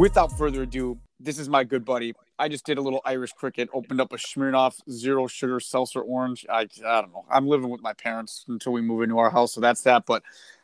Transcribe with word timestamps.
without 0.00 0.32
further 0.32 0.62
ado, 0.62 0.98
this 1.20 1.38
is 1.38 1.46
my 1.46 1.62
good 1.62 1.84
buddy. 1.84 2.14
I 2.38 2.48
just 2.48 2.64
did 2.64 2.78
a 2.78 2.80
little 2.80 3.02
Irish 3.04 3.32
cricket, 3.32 3.68
opened 3.74 4.00
up 4.00 4.14
a 4.14 4.16
Smirnoff 4.16 4.80
zero 4.90 5.26
sugar 5.26 5.60
seltzer 5.60 6.00
orange. 6.00 6.46
I, 6.48 6.60
I 6.86 7.02
don't 7.02 7.12
know. 7.12 7.26
I'm 7.30 7.46
living 7.46 7.68
with 7.68 7.82
my 7.82 7.92
parents 7.92 8.46
until 8.48 8.72
we 8.72 8.80
move 8.80 9.02
into 9.02 9.18
our 9.18 9.28
house, 9.28 9.52
so 9.52 9.60
that's 9.60 9.82
that. 9.82 10.06
But 10.06 10.22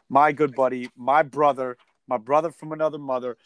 my 0.09 0.33
good 0.33 0.55
buddy, 0.55 0.89
my 0.97 1.23
brother, 1.23 1.77
my 2.09 2.17
brother 2.17 2.51
from 2.51 2.73
another 2.73 2.97
mother, 2.97 3.37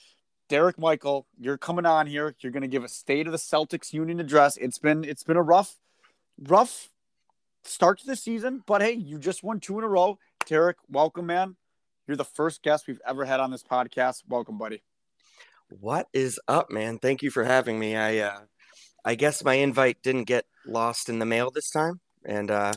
Derek 0.49 0.79
Michael, 0.79 1.27
you're 1.41 1.59
coming 1.59 1.87
on 1.87 2.07
here. 2.07 2.37
You're 2.39 2.53
going 2.53 2.63
to 2.63 2.69
give 2.69 2.85
a 2.85 2.89
state 2.89 3.27
of 3.27 3.33
the 3.33 3.39
Celtics 3.39 3.93
Union 3.93 4.21
address. 4.21 4.57
It's 4.59 4.79
been 4.79 5.03
it's 5.03 5.25
been 5.25 5.37
a 5.37 5.43
rough, 5.43 5.75
rough 6.39 6.91
start 7.65 7.99
to 7.99 8.07
the 8.07 8.15
season, 8.15 8.63
but 8.65 8.81
hey, 8.81 8.93
you 8.93 9.19
just 9.19 9.43
won 9.43 9.59
two 9.59 9.77
in 9.79 9.83
a 9.83 9.89
row. 9.89 10.21
Derek, 10.47 10.77
welcome, 10.89 11.27
man. 11.27 11.57
You're 12.07 12.17
the 12.17 12.25
first 12.25 12.63
guest 12.63 12.87
we've 12.87 13.03
ever 13.05 13.25
had 13.25 13.41
on 13.41 13.51
this 13.51 13.65
podcast. 13.65 14.23
Welcome, 14.29 14.57
buddy. 14.57 14.85
What 15.79 16.09
is 16.13 16.41
up, 16.49 16.71
man? 16.71 16.99
Thank 16.99 17.23
you 17.23 17.31
for 17.31 17.45
having 17.45 17.79
me. 17.79 17.95
I 17.95 18.19
uh 18.19 18.41
I 19.05 19.15
guess 19.15 19.45
my 19.45 19.55
invite 19.55 20.03
didn't 20.03 20.25
get 20.25 20.45
lost 20.67 21.09
in 21.09 21.21
the 21.21 21.27
mail 21.27 21.53
this 21.53 21.71
time, 21.71 22.01
and 22.25 22.51
uh 22.51 22.73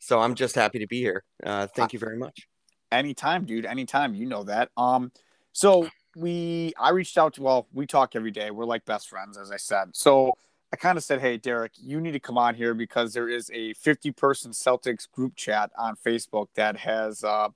so 0.00 0.18
I'm 0.18 0.34
just 0.34 0.56
happy 0.56 0.80
to 0.80 0.88
be 0.88 0.98
here. 0.98 1.22
Uh 1.44 1.68
thank 1.68 1.92
you 1.92 2.00
very 2.00 2.16
much. 2.16 2.48
Anytime, 2.90 3.44
dude. 3.44 3.66
Anytime. 3.66 4.14
You 4.14 4.26
know 4.26 4.42
that. 4.44 4.70
Um, 4.76 5.12
so 5.52 5.88
we 6.16 6.72
I 6.78 6.90
reached 6.90 7.16
out 7.18 7.34
to 7.34 7.42
well, 7.42 7.68
we 7.72 7.86
talk 7.86 8.16
every 8.16 8.32
day. 8.32 8.50
We're 8.50 8.64
like 8.64 8.84
best 8.84 9.08
friends, 9.08 9.38
as 9.38 9.52
I 9.52 9.56
said. 9.56 9.90
So 9.92 10.32
I 10.72 10.76
kind 10.76 10.98
of 10.98 11.04
said, 11.04 11.20
Hey, 11.20 11.36
Derek, 11.36 11.72
you 11.76 12.00
need 12.00 12.12
to 12.12 12.20
come 12.20 12.38
on 12.38 12.54
here 12.54 12.74
because 12.74 13.12
there 13.12 13.28
is 13.28 13.50
a 13.54 13.72
50 13.74 14.10
person 14.12 14.52
Celtics 14.52 15.10
group 15.10 15.34
chat 15.36 15.70
on 15.78 15.96
Facebook 15.96 16.48
that 16.54 16.76
has 16.78 17.24
uh 17.24 17.48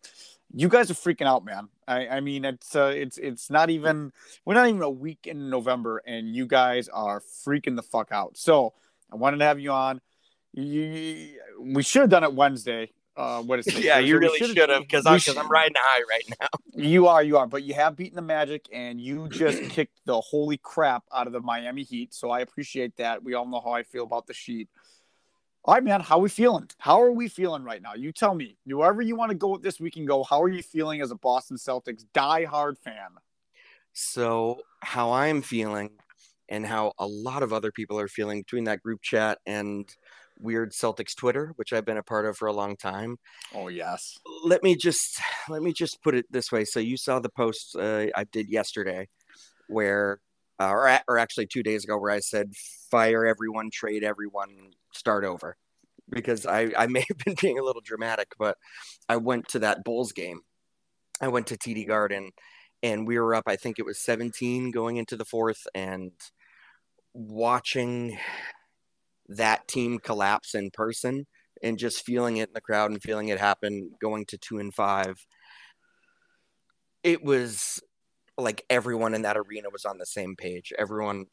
you 0.54 0.68
guys 0.68 0.90
are 0.90 0.94
freaking 0.94 1.26
out, 1.26 1.44
man. 1.44 1.68
I, 1.88 2.08
I 2.08 2.20
mean, 2.20 2.44
it's 2.44 2.76
uh, 2.76 2.92
it's 2.94 3.18
it's 3.18 3.50
not 3.50 3.70
even 3.70 4.12
we're 4.44 4.54
not 4.54 4.68
even 4.68 4.82
a 4.82 4.90
week 4.90 5.26
in 5.26 5.48
November, 5.48 6.02
and 6.06 6.34
you 6.34 6.46
guys 6.46 6.88
are 6.88 7.20
freaking 7.20 7.76
the 7.76 7.82
fuck 7.82 8.12
out. 8.12 8.36
So 8.36 8.74
I 9.10 9.16
wanted 9.16 9.38
to 9.38 9.44
have 9.44 9.58
you 9.58 9.72
on. 9.72 10.00
You, 10.52 11.38
we 11.58 11.82
should 11.82 12.02
have 12.02 12.10
done 12.10 12.24
it 12.24 12.34
Wednesday. 12.34 12.92
Uh, 13.16 13.42
what 13.42 13.58
is 13.58 13.66
it? 13.66 13.84
yeah, 13.84 13.98
you 13.98 14.18
really 14.18 14.38
should 14.38 14.56
have 14.56 14.82
because 14.82 15.06
I'm 15.06 15.38
I'm 15.38 15.50
riding 15.50 15.74
high 15.78 16.02
right 16.08 16.24
now. 16.40 16.48
You 16.74 17.06
are, 17.06 17.22
you 17.22 17.36
are, 17.36 17.46
but 17.46 17.64
you 17.64 17.74
have 17.74 17.96
beaten 17.96 18.16
the 18.16 18.22
Magic, 18.22 18.66
and 18.72 18.98
you 18.98 19.28
just 19.28 19.62
kicked 19.70 20.00
the 20.06 20.18
holy 20.18 20.56
crap 20.56 21.04
out 21.12 21.26
of 21.26 21.34
the 21.34 21.40
Miami 21.40 21.82
Heat. 21.82 22.14
So 22.14 22.30
I 22.30 22.40
appreciate 22.40 22.96
that. 22.96 23.22
We 23.22 23.34
all 23.34 23.46
know 23.46 23.60
how 23.60 23.72
I 23.72 23.82
feel 23.82 24.04
about 24.04 24.26
the 24.26 24.32
sheet. 24.32 24.70
All 25.64 25.74
right, 25.74 25.84
man. 25.84 26.00
How 26.00 26.16
are 26.16 26.22
we 26.22 26.30
feeling? 26.30 26.68
How 26.78 27.00
are 27.02 27.12
we 27.12 27.28
feeling 27.28 27.62
right 27.62 27.82
now? 27.82 27.92
You 27.94 28.10
tell 28.10 28.34
me. 28.34 28.56
Whoever 28.66 29.02
you 29.02 29.14
want 29.14 29.30
to 29.30 29.36
go 29.36 29.48
with 29.48 29.62
this, 29.62 29.78
we 29.78 29.90
can 29.90 30.06
go. 30.06 30.24
How 30.24 30.42
are 30.42 30.48
you 30.48 30.62
feeling 30.62 31.02
as 31.02 31.10
a 31.10 31.14
Boston 31.14 31.58
Celtics 31.58 32.04
diehard 32.14 32.78
fan? 32.78 33.10
So, 33.92 34.62
how 34.80 35.12
I'm 35.12 35.42
feeling, 35.42 35.90
and 36.48 36.66
how 36.66 36.94
a 36.98 37.06
lot 37.06 37.42
of 37.42 37.52
other 37.52 37.70
people 37.70 37.98
are 38.00 38.08
feeling 38.08 38.40
between 38.40 38.64
that 38.64 38.82
group 38.82 39.02
chat 39.02 39.38
and 39.44 39.94
weird 40.42 40.72
Celtics 40.72 41.14
Twitter, 41.14 41.52
which 41.56 41.72
I've 41.72 41.84
been 41.84 41.96
a 41.96 42.02
part 42.02 42.26
of 42.26 42.36
for 42.36 42.48
a 42.48 42.52
long 42.52 42.76
time. 42.76 43.18
Oh 43.54 43.68
yes. 43.68 44.18
Let 44.44 44.62
me 44.62 44.76
just 44.76 45.20
let 45.48 45.62
me 45.62 45.72
just 45.72 46.02
put 46.02 46.14
it 46.14 46.26
this 46.30 46.50
way. 46.50 46.64
So 46.64 46.80
you 46.80 46.96
saw 46.96 47.20
the 47.20 47.30
post 47.30 47.76
uh, 47.76 48.06
I 48.14 48.24
did 48.30 48.48
yesterday, 48.48 49.08
where 49.68 50.18
uh, 50.60 50.68
or, 50.68 51.00
or 51.08 51.18
actually 51.18 51.46
two 51.46 51.62
days 51.62 51.84
ago, 51.84 51.98
where 51.98 52.10
I 52.10 52.20
said 52.20 52.52
fire 52.90 53.24
everyone, 53.24 53.70
trade 53.72 54.04
everyone, 54.04 54.72
start 54.92 55.24
over. 55.24 55.56
Because 56.10 56.46
I, 56.46 56.72
I 56.76 56.86
may 56.88 57.04
have 57.08 57.18
been 57.18 57.36
being 57.40 57.58
a 57.58 57.64
little 57.64 57.82
dramatic, 57.82 58.32
but 58.38 58.58
I 59.08 59.16
went 59.16 59.48
to 59.48 59.60
that 59.60 59.84
Bulls 59.84 60.12
game. 60.12 60.40
I 61.20 61.28
went 61.28 61.46
to 61.48 61.56
TD 61.56 61.86
Garden 61.86 62.32
and 62.82 63.06
we 63.06 63.18
were 63.18 63.34
up, 63.34 63.44
I 63.46 63.56
think 63.56 63.78
it 63.78 63.86
was 63.86 63.98
17 63.98 64.72
going 64.72 64.96
into 64.96 65.16
the 65.16 65.24
fourth, 65.24 65.66
and 65.74 66.10
watching 67.14 68.18
that 69.36 69.68
team 69.68 69.98
collapse 69.98 70.54
in 70.54 70.70
person 70.70 71.26
and 71.62 71.78
just 71.78 72.04
feeling 72.04 72.38
it 72.38 72.48
in 72.48 72.54
the 72.54 72.60
crowd 72.60 72.90
and 72.90 73.02
feeling 73.02 73.28
it 73.28 73.38
happen 73.38 73.92
going 74.00 74.26
to 74.26 74.38
two 74.38 74.58
and 74.58 74.74
five. 74.74 75.24
It 77.02 77.22
was 77.24 77.80
like 78.38 78.64
everyone 78.70 79.14
in 79.14 79.22
that 79.22 79.36
arena 79.36 79.68
was 79.70 79.84
on 79.84 79.98
the 79.98 80.06
same 80.06 80.36
page. 80.36 80.72
Everyone 80.78 81.26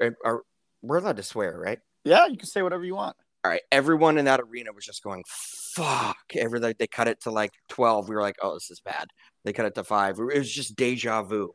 are, 0.00 0.16
are 0.24 0.42
we're 0.82 0.98
allowed 0.98 1.16
to 1.16 1.22
swear, 1.22 1.58
right? 1.58 1.78
Yeah, 2.04 2.26
you 2.26 2.36
can 2.36 2.48
say 2.48 2.62
whatever 2.62 2.84
you 2.84 2.96
want. 2.96 3.16
All 3.44 3.50
right, 3.50 3.62
everyone 3.72 4.18
in 4.18 4.26
that 4.26 4.40
arena 4.40 4.72
was 4.72 4.84
just 4.84 5.02
going 5.02 5.24
fuck. 5.26 6.16
Every 6.36 6.60
like 6.60 6.78
they 6.78 6.86
cut 6.86 7.08
it 7.08 7.20
to 7.22 7.30
like 7.30 7.52
twelve. 7.68 8.08
We 8.08 8.14
were 8.14 8.20
like, 8.20 8.36
oh, 8.42 8.54
this 8.54 8.70
is 8.70 8.80
bad. 8.80 9.08
They 9.44 9.52
cut 9.52 9.66
it 9.66 9.74
to 9.76 9.84
five. 9.84 10.18
It 10.18 10.38
was 10.38 10.52
just 10.52 10.76
deja 10.76 11.22
vu. 11.22 11.52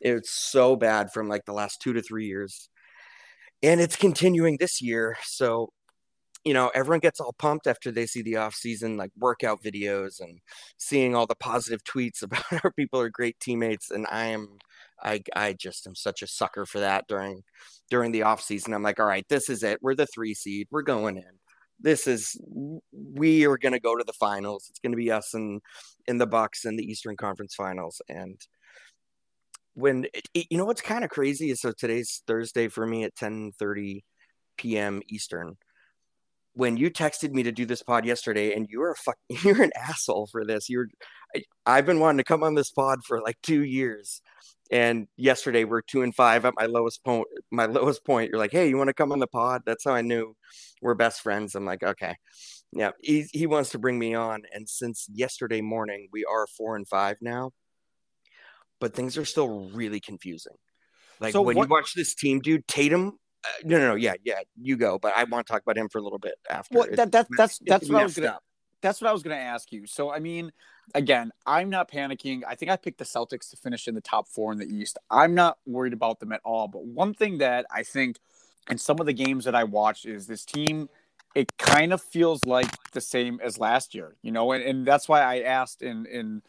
It's 0.00 0.30
so 0.30 0.76
bad 0.76 1.12
from 1.12 1.28
like 1.28 1.44
the 1.44 1.52
last 1.52 1.80
two 1.80 1.92
to 1.94 2.02
three 2.02 2.26
years, 2.26 2.68
and 3.62 3.80
it's 3.80 3.96
continuing 3.96 4.56
this 4.58 4.80
year. 4.82 5.16
So 5.24 5.70
you 6.46 6.54
know, 6.54 6.70
everyone 6.76 7.00
gets 7.00 7.18
all 7.18 7.34
pumped 7.36 7.66
after 7.66 7.90
they 7.90 8.06
see 8.06 8.22
the 8.22 8.36
off 8.36 8.54
season 8.54 8.96
like 8.96 9.10
workout 9.18 9.64
videos 9.64 10.20
and 10.20 10.38
seeing 10.78 11.12
all 11.12 11.26
the 11.26 11.34
positive 11.34 11.82
tweets 11.82 12.22
about 12.22 12.44
our 12.62 12.70
people 12.70 13.00
are 13.00 13.10
great 13.10 13.40
teammates. 13.40 13.90
And 13.90 14.06
I 14.08 14.26
am, 14.26 14.58
I, 15.02 15.22
I 15.34 15.54
just 15.54 15.88
am 15.88 15.96
such 15.96 16.22
a 16.22 16.28
sucker 16.28 16.64
for 16.64 16.78
that 16.78 17.08
during, 17.08 17.42
during 17.90 18.12
the 18.12 18.22
off 18.22 18.40
season. 18.40 18.74
I'm 18.74 18.84
like, 18.84 19.00
all 19.00 19.06
right, 19.06 19.26
this 19.28 19.50
is 19.50 19.64
it. 19.64 19.80
We're 19.82 19.96
the 19.96 20.06
three 20.06 20.34
seed. 20.34 20.68
We're 20.70 20.82
going 20.82 21.16
in. 21.16 21.40
This 21.80 22.06
is, 22.06 22.40
we 22.92 23.44
are 23.44 23.58
going 23.58 23.72
to 23.72 23.80
go 23.80 23.96
to 23.96 24.04
the 24.06 24.12
finals. 24.12 24.68
It's 24.70 24.78
going 24.78 24.92
to 24.92 24.96
be 24.96 25.10
us 25.10 25.34
and 25.34 25.60
in 26.06 26.18
the 26.18 26.28
Bucks 26.28 26.64
in 26.64 26.76
the 26.76 26.84
Eastern 26.84 27.16
Conference 27.16 27.56
Finals. 27.56 28.00
And 28.08 28.40
when 29.76 30.06
it, 30.14 30.26
it, 30.32 30.46
you 30.50 30.56
know 30.56 30.64
what's 30.64 30.80
kind 30.80 31.04
of 31.04 31.10
crazy 31.10 31.50
is 31.50 31.60
so 31.60 31.70
today's 31.70 32.22
Thursday 32.26 32.66
for 32.66 32.86
me 32.86 33.04
at 33.04 33.14
10 33.14 33.52
30 33.58 34.04
p.m. 34.56 35.02
Eastern. 35.08 35.56
When 36.54 36.78
you 36.78 36.90
texted 36.90 37.32
me 37.32 37.42
to 37.42 37.52
do 37.52 37.66
this 37.66 37.82
pod 37.82 38.06
yesterday 38.06 38.54
and 38.54 38.66
you're 38.70 38.92
a 38.92 38.94
fuck 38.96 39.18
you're 39.44 39.62
an 39.62 39.72
asshole 39.76 40.28
for 40.32 40.46
this. 40.46 40.70
You're 40.70 40.88
I, 41.66 41.76
have 41.76 41.84
been 41.84 42.00
wanting 42.00 42.18
to 42.18 42.24
come 42.24 42.42
on 42.42 42.54
this 42.54 42.70
pod 42.70 43.04
for 43.04 43.20
like 43.20 43.36
two 43.42 43.64
years. 43.64 44.22
And 44.70 45.08
yesterday 45.16 45.64
we're 45.64 45.82
two 45.82 46.02
and 46.02 46.14
five 46.14 46.46
at 46.46 46.54
my 46.56 46.64
lowest 46.64 47.04
point 47.04 47.26
my 47.50 47.66
lowest 47.66 48.02
point. 48.06 48.30
You're 48.30 48.40
like 48.40 48.52
hey 48.52 48.70
you 48.70 48.78
want 48.78 48.88
to 48.88 48.94
come 48.94 49.12
on 49.12 49.18
the 49.18 49.26
pod? 49.26 49.60
That's 49.66 49.84
how 49.84 49.94
i 49.94 50.00
knew 50.00 50.34
we're 50.80 50.94
best 50.94 51.20
friends. 51.20 51.54
I'm 51.54 51.66
like 51.66 51.82
okay. 51.82 52.16
Yeah 52.72 52.92
he, 53.02 53.26
he 53.30 53.46
wants 53.46 53.70
to 53.70 53.78
bring 53.78 53.98
me 53.98 54.14
on. 54.14 54.44
And 54.54 54.66
since 54.66 55.06
yesterday 55.12 55.60
morning 55.60 56.08
we 56.12 56.24
are 56.24 56.46
four 56.46 56.76
and 56.76 56.88
five 56.88 57.18
now 57.20 57.52
but 58.80 58.94
things 58.94 59.16
are 59.16 59.24
still 59.24 59.70
really 59.70 60.00
confusing 60.00 60.56
like 61.20 61.32
so 61.32 61.42
when 61.42 61.56
what, 61.56 61.64
you 61.64 61.70
watch 61.70 61.94
this 61.94 62.14
team 62.14 62.40
dude 62.40 62.66
tatum 62.66 63.18
uh, 63.46 63.48
no, 63.64 63.78
no, 63.78 63.88
no, 63.88 63.94
yeah, 63.94 64.14
yeah, 64.24 64.40
you 64.60 64.76
go. 64.76 64.98
But 64.98 65.12
I 65.16 65.24
want 65.24 65.46
to 65.46 65.52
talk 65.52 65.62
about 65.62 65.76
him 65.76 65.88
for 65.88 65.98
a 65.98 66.02
little 66.02 66.18
bit 66.18 66.34
after. 66.48 66.78
Well, 66.78 66.86
that, 66.92 67.12
that 67.12 67.28
that's 67.36 67.58
that's 67.60 67.88
what 67.88 68.00
I 68.00 68.04
was 68.04 68.16
gonna. 68.16 68.28
Up. 68.28 68.42
That's 68.80 69.00
what 69.00 69.08
I 69.08 69.12
was 69.12 69.22
gonna 69.22 69.36
ask 69.36 69.72
you. 69.72 69.86
So, 69.86 70.12
I 70.12 70.18
mean, 70.18 70.52
again, 70.94 71.30
I'm 71.44 71.70
not 71.70 71.90
panicking. 71.90 72.42
I 72.46 72.54
think 72.54 72.70
I 72.70 72.76
picked 72.76 72.98
the 72.98 73.04
Celtics 73.04 73.50
to 73.50 73.56
finish 73.56 73.88
in 73.88 73.94
the 73.94 74.00
top 74.00 74.28
four 74.28 74.52
in 74.52 74.58
the 74.58 74.66
East. 74.66 74.98
I'm 75.10 75.34
not 75.34 75.58
worried 75.66 75.92
about 75.92 76.20
them 76.20 76.32
at 76.32 76.40
all. 76.44 76.68
But 76.68 76.84
one 76.84 77.14
thing 77.14 77.38
that 77.38 77.66
I 77.70 77.82
think 77.82 78.18
in 78.70 78.78
some 78.78 78.98
of 79.00 79.06
the 79.06 79.12
games 79.12 79.44
that 79.44 79.54
I 79.54 79.64
watched 79.64 80.06
is 80.06 80.26
this 80.26 80.44
team. 80.44 80.88
It 81.34 81.58
kind 81.58 81.92
of 81.92 82.00
feels 82.00 82.46
like 82.46 82.70
the 82.92 83.00
same 83.02 83.40
as 83.44 83.58
last 83.58 83.94
year, 83.94 84.16
you 84.22 84.32
know, 84.32 84.52
and, 84.52 84.64
and 84.64 84.86
that's 84.86 85.06
why 85.06 85.20
I 85.20 85.40
asked 85.40 85.82
in 85.82 86.06
in 86.06 86.40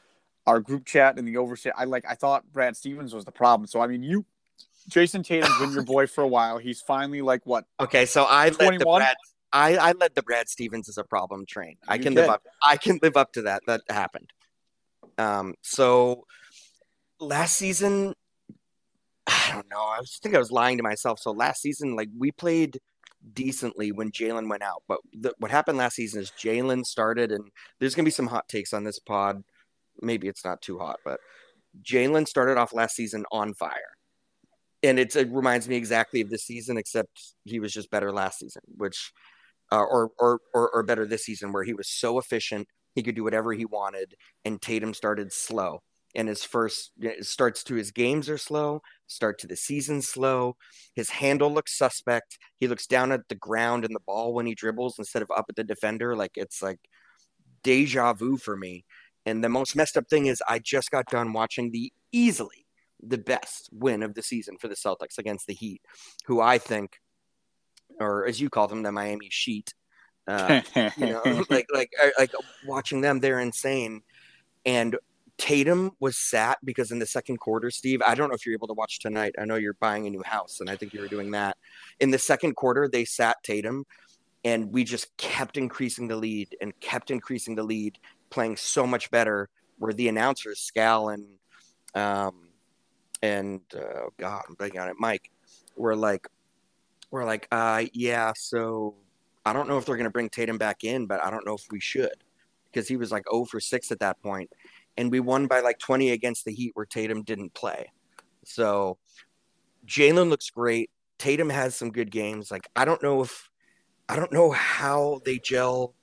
our 0.47 0.61
group 0.61 0.85
chat 0.85 1.19
and 1.19 1.27
the 1.27 1.35
overshare. 1.35 1.73
I 1.77 1.83
like 1.83 2.05
I 2.09 2.15
thought 2.15 2.51
Brad 2.51 2.75
Stevens 2.75 3.13
was 3.13 3.25
the 3.25 3.31
problem. 3.31 3.67
So 3.67 3.81
I 3.81 3.87
mean, 3.87 4.01
you 4.01 4.25
Jayson 4.89 5.23
Tatum's 5.23 5.57
been 5.59 5.73
your 5.73 5.83
boy 5.83 6.07
for 6.07 6.23
a 6.23 6.27
while. 6.27 6.57
He's 6.57 6.81
finally 6.81 7.21
like 7.21 7.45
what? 7.45 7.65
Okay, 7.79 8.05
so 8.05 8.25
I 8.27 8.49
21? 8.49 8.71
led 8.71 8.79
the 8.79 8.85
Brad. 8.85 9.15
I, 9.53 9.77
I 9.77 9.91
led 9.93 10.15
the 10.15 10.23
Brad 10.23 10.49
Stevens 10.49 10.89
as 10.89 10.97
a 10.97 11.03
problem 11.03 11.45
train. 11.45 11.77
I 11.87 11.97
can 11.97 12.13
did. 12.13 12.21
live 12.21 12.29
up. 12.31 12.43
I 12.61 12.77
can 12.77 12.99
live 13.01 13.15
up 13.15 13.33
to 13.33 13.43
that. 13.43 13.61
That 13.67 13.81
happened. 13.89 14.31
Um. 15.17 15.55
So 15.61 16.25
last 17.19 17.57
season, 17.57 18.13
I 19.27 19.49
don't 19.51 19.69
know. 19.69 19.81
I 19.81 19.99
was, 19.99 20.17
think 20.21 20.35
I 20.35 20.39
was 20.39 20.51
lying 20.51 20.77
to 20.77 20.83
myself. 20.83 21.19
So 21.19 21.31
last 21.31 21.61
season, 21.61 21.95
like 21.95 22.09
we 22.17 22.31
played 22.31 22.79
decently 23.33 23.91
when 23.91 24.11
Jaylen 24.11 24.49
went 24.49 24.63
out, 24.63 24.83
but 24.87 24.99
the, 25.13 25.33
what 25.39 25.51
happened 25.51 25.77
last 25.77 25.95
season 25.95 26.21
is 26.21 26.31
Jaylen 26.31 26.85
started, 26.85 27.33
and 27.33 27.43
there's 27.79 27.95
gonna 27.95 28.05
be 28.05 28.11
some 28.11 28.27
hot 28.27 28.47
takes 28.47 28.73
on 28.73 28.85
this 28.85 28.99
pod. 28.99 29.43
Maybe 30.01 30.27
it's 30.27 30.45
not 30.45 30.61
too 30.61 30.77
hot, 30.79 30.99
but 31.05 31.19
Jaylen 31.81 32.27
started 32.27 32.57
off 32.57 32.73
last 32.73 32.95
season 32.95 33.25
on 33.31 33.53
fire 33.53 33.97
and 34.83 34.99
it 34.99 35.13
reminds 35.29 35.67
me 35.67 35.75
exactly 35.75 36.21
of 36.21 36.29
this 36.29 36.45
season, 36.45 36.77
except 36.77 37.33
he 37.45 37.59
was 37.59 37.73
just 37.73 37.89
better 37.89 38.11
last 38.11 38.39
season, 38.39 38.61
which, 38.75 39.11
uh, 39.71 39.83
or, 39.83 40.11
or, 40.19 40.39
or 40.53 40.69
or 40.69 40.83
better 40.83 41.05
this 41.05 41.25
season, 41.25 41.51
where 41.51 41.63
he 41.63 41.73
was 41.73 41.89
so 41.89 42.19
efficient 42.19 42.67
he 42.95 43.03
could 43.03 43.15
do 43.15 43.23
whatever 43.23 43.53
he 43.53 43.65
wanted, 43.65 44.15
and 44.45 44.61
Tatum 44.61 44.93
started 44.93 45.31
slow. 45.31 45.81
And 46.15 46.27
his 46.27 46.43
first 46.43 46.91
starts 47.21 47.63
to 47.65 47.75
his 47.75 47.91
games 47.91 48.27
are 48.29 48.37
slow, 48.39 48.81
start 49.05 49.37
to 49.39 49.47
the 49.47 49.55
season 49.55 50.01
slow. 50.01 50.55
His 50.95 51.09
handle 51.11 51.53
looks 51.53 51.77
suspect. 51.77 52.39
He 52.59 52.67
looks 52.67 52.87
down 52.87 53.11
at 53.11 53.27
the 53.29 53.35
ground 53.35 53.85
and 53.85 53.93
the 53.93 53.99
ball 54.07 54.33
when 54.33 54.47
he 54.47 54.55
dribbles 54.55 54.97
instead 54.97 55.21
of 55.21 55.29
up 55.35 55.45
at 55.49 55.55
the 55.55 55.63
defender. 55.63 56.15
Like 56.15 56.31
it's 56.35 56.63
like 56.63 56.79
deja 57.63 58.13
vu 58.13 58.37
for 58.37 58.55
me. 58.57 58.85
And 59.27 59.43
the 59.43 59.49
most 59.49 59.75
messed 59.75 59.97
up 59.97 60.07
thing 60.09 60.27
is 60.27 60.41
I 60.47 60.59
just 60.59 60.89
got 60.89 61.05
done 61.07 61.33
watching 61.33 61.69
the 61.71 61.91
easily 62.13 62.65
the 63.03 63.17
best 63.17 63.69
win 63.73 64.01
of 64.01 64.15
the 64.15 64.23
season 64.23 64.57
for 64.57 64.69
the 64.69 64.75
Celtics 64.75 65.17
against 65.17 65.47
the 65.47 65.53
Heat, 65.53 65.81
who 66.25 66.39
I 66.39 66.57
think, 66.57 67.01
or 67.99 68.25
as 68.25 68.39
you 68.39 68.49
call 68.49 68.69
them, 68.69 68.83
the 68.83 68.91
Miami 68.91 69.27
Sheet. 69.29 69.73
Uh, 70.27 70.61
you 70.75 71.07
know, 71.07 71.21
like 71.49 71.67
like 71.73 71.91
like 72.17 72.31
watching 72.65 73.01
them, 73.01 73.19
they're 73.19 73.41
insane. 73.41 74.01
And 74.65 74.95
Tatum 75.37 75.91
was 75.99 76.17
sat 76.17 76.57
because 76.63 76.91
in 76.91 76.99
the 76.99 77.05
second 77.05 77.37
quarter, 77.37 77.69
Steve, 77.69 78.01
I 78.07 78.15
don't 78.15 78.29
know 78.29 78.35
if 78.35 78.45
you're 78.45 78.55
able 78.55 78.67
to 78.69 78.73
watch 78.73 78.99
tonight. 78.99 79.35
I 79.37 79.43
know 79.43 79.55
you're 79.55 79.73
buying 79.73 80.07
a 80.07 80.09
new 80.09 80.23
house, 80.23 80.61
and 80.61 80.69
I 80.69 80.77
think 80.77 80.93
you 80.93 81.01
were 81.01 81.07
doing 81.09 81.31
that. 81.31 81.57
In 81.99 82.11
the 82.11 82.17
second 82.17 82.55
quarter, 82.55 82.87
they 82.87 83.03
sat 83.03 83.35
Tatum, 83.43 83.85
and 84.45 84.71
we 84.71 84.85
just 84.85 85.15
kept 85.17 85.57
increasing 85.57 86.07
the 86.07 86.15
lead 86.15 86.55
and 86.61 86.77
kept 86.79 87.11
increasing 87.11 87.55
the 87.55 87.63
lead, 87.63 87.99
playing 88.29 88.57
so 88.57 88.85
much 88.87 89.11
better. 89.11 89.49
Where 89.79 89.93
the 89.93 90.07
announcers, 90.07 90.71
Scal 90.71 91.13
and 91.13 91.25
um, 91.93 92.49
and 93.21 93.61
uh, 93.75 94.09
God, 94.17 94.43
I'm 94.49 94.55
blanking 94.55 94.81
on 94.81 94.89
it, 94.89 94.95
Mike, 94.97 95.29
were 95.75 95.95
like, 95.95 96.27
we're 97.11 97.25
like, 97.25 97.47
uh, 97.51 97.85
yeah, 97.93 98.33
so 98.35 98.95
I 99.45 99.53
don't 99.53 99.67
know 99.67 99.77
if 99.77 99.85
they're 99.85 99.97
gonna 99.97 100.09
bring 100.09 100.29
Tatum 100.29 100.57
back 100.57 100.83
in, 100.83 101.05
but 101.05 101.23
I 101.23 101.29
don't 101.29 101.45
know 101.45 101.53
if 101.53 101.65
we 101.69 101.79
should 101.79 102.23
because 102.71 102.87
he 102.87 102.97
was 102.97 103.11
like 103.11 103.25
0 103.31 103.45
for 103.45 103.59
6 103.59 103.91
at 103.91 103.99
that 103.99 104.21
point 104.21 104.49
and 104.97 105.11
we 105.11 105.19
won 105.19 105.47
by 105.47 105.61
like 105.61 105.79
20 105.79 106.11
against 106.11 106.43
the 106.45 106.53
Heat 106.53 106.71
where 106.73 106.85
Tatum 106.85 107.23
didn't 107.23 107.53
play. 107.53 107.91
So 108.43 108.97
Jaylen 109.85 110.29
looks 110.29 110.49
great. 110.49 110.89
Tatum 111.17 111.49
has 111.49 111.75
some 111.75 111.91
good 111.91 112.11
games. 112.11 112.51
Like 112.51 112.67
I 112.75 112.85
don't 112.85 113.01
know 113.01 113.21
if 113.21 113.49
I 114.09 114.15
don't 114.15 114.31
know 114.33 114.51
how 114.51 115.21
they 115.25 115.37
gel 115.37 115.93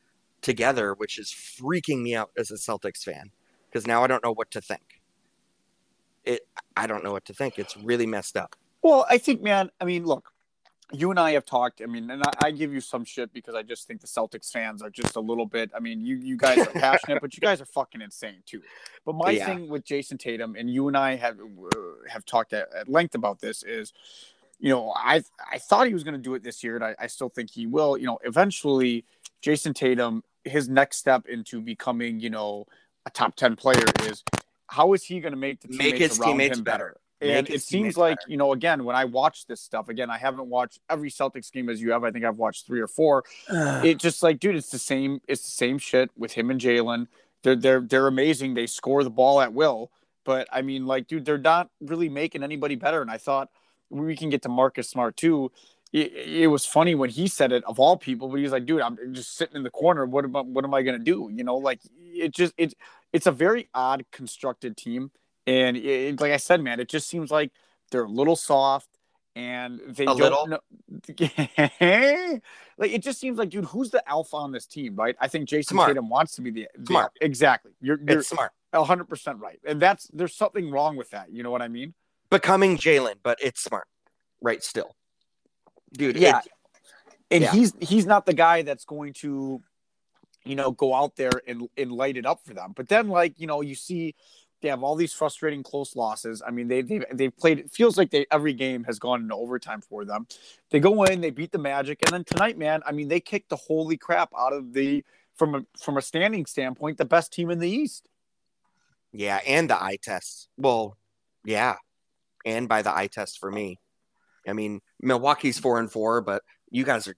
together, 0.44 0.94
which 0.94 1.18
is 1.18 1.30
freaking 1.30 2.02
me 2.02 2.14
out 2.14 2.30
as 2.38 2.50
a 2.50 2.54
Celtics 2.54 3.02
fan 3.02 3.30
because 3.68 3.86
now 3.86 4.04
I 4.04 4.06
don't 4.06 4.22
know 4.22 4.32
what 4.32 4.52
to 4.52 4.60
think. 4.60 5.00
It 6.24 6.46
I 6.76 6.86
don't 6.86 7.02
know 7.02 7.12
what 7.12 7.24
to 7.26 7.34
think. 7.34 7.58
It's 7.58 7.76
really 7.76 8.06
messed 8.06 8.36
up. 8.36 8.54
Well, 8.82 9.06
I 9.08 9.18
think, 9.18 9.42
man. 9.42 9.70
I 9.80 9.84
mean, 9.84 10.04
look, 10.04 10.30
you 10.92 11.10
and 11.10 11.18
I 11.18 11.32
have 11.32 11.44
talked. 11.44 11.80
I 11.82 11.86
mean, 11.86 12.10
and 12.10 12.22
I, 12.22 12.30
I, 12.44 12.50
give 12.50 12.72
you 12.72 12.80
some 12.80 13.04
shit 13.04 13.32
because 13.32 13.54
I 13.54 13.62
just 13.62 13.86
think 13.86 14.00
the 14.00 14.06
Celtics 14.06 14.50
fans 14.50 14.82
are 14.82 14.90
just 14.90 15.16
a 15.16 15.20
little 15.20 15.46
bit. 15.46 15.70
I 15.74 15.80
mean, 15.80 16.04
you 16.04 16.16
you 16.16 16.36
guys 16.36 16.58
are 16.58 16.70
passionate, 16.72 17.20
but 17.20 17.34
you 17.34 17.40
guys 17.40 17.60
are 17.60 17.66
fucking 17.66 18.00
insane 18.00 18.42
too. 18.46 18.62
But 19.04 19.14
my 19.14 19.30
yeah. 19.30 19.46
thing 19.46 19.68
with 19.68 19.84
Jayson 19.84 20.18
Tatum, 20.18 20.54
and 20.56 20.70
you 20.70 20.88
and 20.88 20.96
I 20.96 21.16
have 21.16 21.38
uh, 21.40 21.78
have 22.08 22.24
talked 22.24 22.52
at, 22.52 22.68
at, 22.74 22.88
length 22.88 23.14
about 23.14 23.40
this, 23.40 23.62
is, 23.62 23.92
you 24.60 24.68
know, 24.68 24.92
I 24.94 25.22
I 25.50 25.58
thought 25.58 25.86
he 25.86 25.94
was 25.94 26.04
going 26.04 26.14
to 26.14 26.20
do 26.20 26.34
it 26.34 26.42
this 26.42 26.62
year, 26.62 26.76
and 26.76 26.84
I, 26.84 26.94
I 26.98 27.06
still 27.06 27.30
think 27.30 27.50
he 27.50 27.66
will. 27.66 27.96
You 27.96 28.06
know, 28.06 28.18
eventually, 28.22 29.04
Jayson 29.42 29.74
Tatum, 29.74 30.22
his 30.44 30.68
next 30.68 30.98
step 30.98 31.26
into 31.26 31.60
becoming, 31.60 32.20
you 32.20 32.30
know, 32.30 32.66
a 33.06 33.10
top 33.10 33.34
ten 33.36 33.56
player 33.56 33.84
is 34.02 34.22
how 34.68 34.92
is 34.92 35.04
he 35.04 35.20
going 35.20 35.32
to 35.32 35.38
make 35.38 35.60
the 35.60 35.68
teammates 35.68 35.92
make 35.92 36.00
his 36.00 36.18
around 36.18 36.30
teammates 36.30 36.58
him 36.58 36.64
better? 36.64 36.84
better? 36.84 37.00
And 37.20 37.48
it 37.48 37.62
seems 37.62 37.96
like, 37.96 38.18
better. 38.18 38.30
you 38.30 38.36
know, 38.36 38.52
again, 38.52 38.84
when 38.84 38.96
I 38.96 39.06
watch 39.06 39.46
this 39.46 39.60
stuff, 39.60 39.88
again, 39.88 40.10
I 40.10 40.18
haven't 40.18 40.46
watched 40.46 40.80
every 40.90 41.10
Celtics 41.10 41.50
game 41.50 41.68
as 41.68 41.80
you 41.80 41.92
have. 41.92 42.04
I 42.04 42.10
think 42.10 42.24
I've 42.24 42.36
watched 42.36 42.66
three 42.66 42.80
or 42.80 42.88
four. 42.88 43.24
it 43.48 43.98
just 43.98 44.22
like, 44.22 44.40
dude, 44.40 44.56
it's 44.56 44.70
the 44.70 44.78
same, 44.78 45.20
it's 45.26 45.42
the 45.42 45.50
same 45.50 45.78
shit 45.78 46.10
with 46.16 46.32
him 46.32 46.50
and 46.50 46.60
Jaylen. 46.60 47.06
They're 47.42 47.56
they're 47.56 47.80
they're 47.80 48.06
amazing. 48.06 48.54
They 48.54 48.66
score 48.66 49.04
the 49.04 49.10
ball 49.10 49.40
at 49.40 49.52
will. 49.52 49.90
But 50.24 50.48
I 50.50 50.62
mean, 50.62 50.86
like, 50.86 51.06
dude, 51.06 51.24
they're 51.24 51.38
not 51.38 51.68
really 51.80 52.08
making 52.08 52.42
anybody 52.42 52.74
better. 52.74 53.02
And 53.02 53.10
I 53.10 53.18
thought 53.18 53.50
we 53.90 54.16
can 54.16 54.30
get 54.30 54.42
to 54.42 54.48
Marcus 54.48 54.88
Smart 54.88 55.16
too. 55.16 55.52
It, 55.94 56.12
it, 56.42 56.46
was 56.48 56.66
funny 56.66 56.96
when 56.96 57.08
he 57.08 57.28
said 57.28 57.52
it 57.52 57.62
of 57.64 57.78
all 57.78 57.96
people, 57.96 58.28
but 58.28 58.40
he's 58.40 58.50
like, 58.50 58.66
dude, 58.66 58.80
I'm 58.80 58.98
just 59.14 59.36
sitting 59.36 59.54
in 59.54 59.62
the 59.62 59.70
corner. 59.70 60.04
What 60.04 60.24
am 60.24 60.34
I, 60.34 60.40
what 60.40 60.64
am 60.64 60.74
I 60.74 60.82
gonna 60.82 60.98
do? 60.98 61.30
You 61.32 61.44
know, 61.44 61.56
like 61.56 61.78
it 61.96 62.32
just 62.32 62.52
it's 62.58 62.74
it's 63.12 63.26
a 63.26 63.32
very 63.32 63.68
odd 63.72 64.04
constructed 64.10 64.76
team 64.76 65.12
and 65.46 65.76
it, 65.76 66.20
like 66.20 66.32
I 66.32 66.38
said, 66.38 66.62
man, 66.62 66.80
it 66.80 66.88
just 66.88 67.08
seems 67.08 67.30
like 67.30 67.52
they're 67.90 68.04
a 68.04 68.08
little 68.08 68.36
soft 68.36 68.88
and 69.36 69.80
they 69.88 70.04
a 70.04 70.06
don't 70.06 70.18
little. 70.18 70.46
know. 70.46 70.60
like 72.78 72.90
it 72.90 73.02
just 73.02 73.20
seems 73.20 73.38
like, 73.38 73.50
dude, 73.50 73.66
who's 73.66 73.90
the 73.90 74.06
alpha 74.08 74.36
on 74.36 74.52
this 74.52 74.66
team, 74.66 74.96
right? 74.96 75.16
I 75.20 75.28
think 75.28 75.48
Jayson 75.48 75.74
smart. 75.74 75.88
Tatum 75.88 76.08
wants 76.08 76.36
to 76.36 76.42
be 76.42 76.50
the, 76.50 76.68
the 76.78 76.86
smart. 76.86 77.12
Exactly. 77.20 77.72
You're, 77.80 77.98
you're 78.06 78.20
it's 78.20 78.28
smart. 78.28 78.52
hundred 78.72 79.04
percent 79.04 79.38
right, 79.40 79.60
and 79.66 79.80
that's 79.80 80.08
there's 80.12 80.34
something 80.34 80.70
wrong 80.70 80.96
with 80.96 81.10
that. 81.10 81.32
You 81.32 81.42
know 81.42 81.50
what 81.50 81.62
I 81.62 81.68
mean? 81.68 81.94
Becoming 82.30 82.78
Jaylen, 82.78 83.16
but 83.22 83.38
it's 83.42 83.62
smart, 83.62 83.86
right? 84.40 84.62
Still, 84.62 84.94
dude. 85.96 86.16
Yeah. 86.16 86.38
It, 86.38 86.52
and 87.30 87.42
yeah. 87.42 87.52
he's 87.52 87.72
he's 87.80 88.06
not 88.06 88.26
the 88.26 88.34
guy 88.34 88.62
that's 88.62 88.84
going 88.84 89.12
to, 89.14 89.62
you 90.44 90.54
know, 90.54 90.70
go 90.70 90.94
out 90.94 91.16
there 91.16 91.32
and 91.46 91.68
and 91.76 91.90
light 91.90 92.16
it 92.16 92.26
up 92.26 92.44
for 92.44 92.54
them. 92.54 92.72
But 92.76 92.88
then, 92.88 93.08
like 93.08 93.40
you 93.40 93.46
know, 93.46 93.60
you 93.60 93.74
see 93.74 94.14
they 94.64 94.68
have 94.68 94.82
all 94.82 94.94
these 94.94 95.12
frustrating 95.12 95.62
close 95.62 95.96
losses. 95.96 96.42
I 96.46 96.50
mean, 96.50 96.68
they 96.68 96.82
they've, 96.82 97.04
they've 97.12 97.36
played. 97.36 97.58
It 97.58 97.70
feels 97.70 97.98
like 97.98 98.10
they 98.10 98.26
every 98.30 98.52
game 98.52 98.84
has 98.84 98.98
gone 98.98 99.22
into 99.22 99.34
overtime 99.34 99.80
for 99.80 100.04
them. 100.04 100.26
They 100.70 100.80
go 100.80 101.04
in, 101.04 101.20
they 101.20 101.30
beat 101.30 101.52
the 101.52 101.58
Magic, 101.58 102.00
and 102.02 102.12
then 102.12 102.24
tonight, 102.24 102.56
man, 102.56 102.82
I 102.86 102.92
mean, 102.92 103.08
they 103.08 103.20
kicked 103.20 103.50
the 103.50 103.56
holy 103.56 103.96
crap 103.96 104.30
out 104.38 104.52
of 104.52 104.72
the 104.72 105.04
from 105.34 105.54
a 105.54 105.62
from 105.78 105.96
a 105.96 106.02
standing 106.02 106.46
standpoint, 106.46 106.98
the 106.98 107.04
best 107.04 107.32
team 107.32 107.50
in 107.50 107.58
the 107.58 107.68
East. 107.68 108.08
Yeah, 109.12 109.40
and 109.46 109.68
the 109.68 109.80
eye 109.80 109.98
test. 110.02 110.48
Well, 110.56 110.96
yeah, 111.44 111.76
and 112.44 112.68
by 112.68 112.82
the 112.82 112.94
eye 112.94 113.08
test 113.08 113.38
for 113.38 113.50
me. 113.50 113.78
I 114.46 114.52
mean, 114.52 114.80
Milwaukee's 115.00 115.58
four 115.58 115.78
and 115.78 115.90
four, 115.90 116.20
but 116.20 116.42
you 116.70 116.84
guys 116.84 117.08
are 117.08 117.16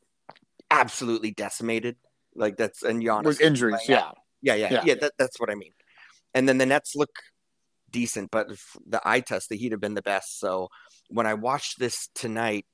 absolutely 0.71 1.31
decimated. 1.33 1.97
Like 2.35 2.57
that's 2.57 2.83
and 2.83 3.03
Giannis 3.03 3.25
with 3.25 3.41
injuries. 3.41 3.81
Yeah. 3.89 4.11
yeah, 4.43 4.55
yeah, 4.55 4.69
yeah, 4.71 4.83
yeah. 4.85 4.95
That, 5.01 5.13
that's 5.19 5.41
what 5.41 5.51
I 5.51 5.55
mean. 5.55 5.73
And 6.35 6.49
then 6.49 6.59
the 6.59 6.67
Nets 6.67 6.95
look 6.95 7.11
decent, 7.91 8.31
but 8.31 8.49
the 8.87 9.01
eye 9.05 9.21
test, 9.21 9.49
the 9.49 9.57
Heat 9.57 9.73
have 9.73 9.81
been 9.81 9.95
the 9.95 10.03
best. 10.03 10.39
So 10.39 10.69
when 11.09 11.27
I 11.27 11.35
watched 11.35 11.79
this 11.79 12.09
tonight, 12.15 12.67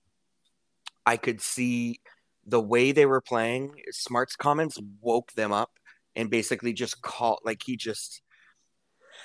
I 1.06 1.16
could 1.16 1.40
see 1.40 2.00
the 2.44 2.60
way 2.60 2.92
they 2.92 3.06
were 3.06 3.20
playing. 3.20 3.74
Smart's 3.90 4.36
comments 4.36 4.78
woke 5.00 5.32
them 5.32 5.52
up 5.52 5.70
and 6.16 6.28
basically 6.30 6.72
just 6.72 7.02
call 7.02 7.38
like 7.44 7.62
he 7.64 7.76
just. 7.76 8.22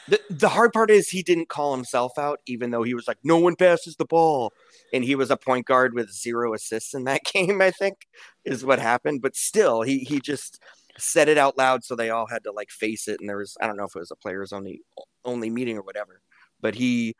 The, 0.07 0.19
the 0.30 0.50
hard 0.50 0.71
part 0.71 0.89
is 0.89 1.09
he 1.09 1.21
didn't 1.21 1.50
call 1.50 1.75
himself 1.75 2.18
out, 2.18 2.39
even 2.45 2.71
though 2.71 2.83
he 2.83 2.94
was 2.94 3.07
like, 3.07 3.18
no 3.24 3.38
one 3.38 3.56
passes 3.56 3.95
the 3.98 4.06
ball. 4.06 4.54
And 4.94 5.04
he 5.04 5.15
was 5.15 5.30
a 5.31 5.38
point 5.38 5.65
guard 5.65 5.94
with 5.94 6.12
zero 6.12 6.54
assists 6.54 6.94
in 6.94 7.04
that 7.06 7.24
game, 7.33 7.62
I 7.62 7.71
think, 7.71 8.07
is 8.45 8.63
what 8.63 8.80
happened. 8.80 9.21
But 9.21 9.36
still, 9.36 9.81
he 9.81 10.00
he 10.00 10.19
just 10.19 10.59
said 10.98 11.30
it 11.30 11.38
out 11.38 11.57
loud 11.57 11.83
so 11.83 11.95
they 11.95 12.09
all 12.09 12.25
had 12.25 12.44
to 12.44 12.51
like 12.51 12.69
face 12.71 13.07
it 13.07 13.19
and 13.19 13.30
there 13.30 13.38
was 13.38 13.56
i 13.62 13.68
don't 13.68 13.77
know 13.77 13.86
if 13.86 13.95
it 13.95 14.00
was 14.00 14.12
a 14.12 14.15
players 14.15 14.51
only 14.51 14.81
only 15.25 15.50
meeting 15.50 15.77
or 15.77 15.83
whatever 15.83 16.21
but 16.59 16.76
he 16.76 17.16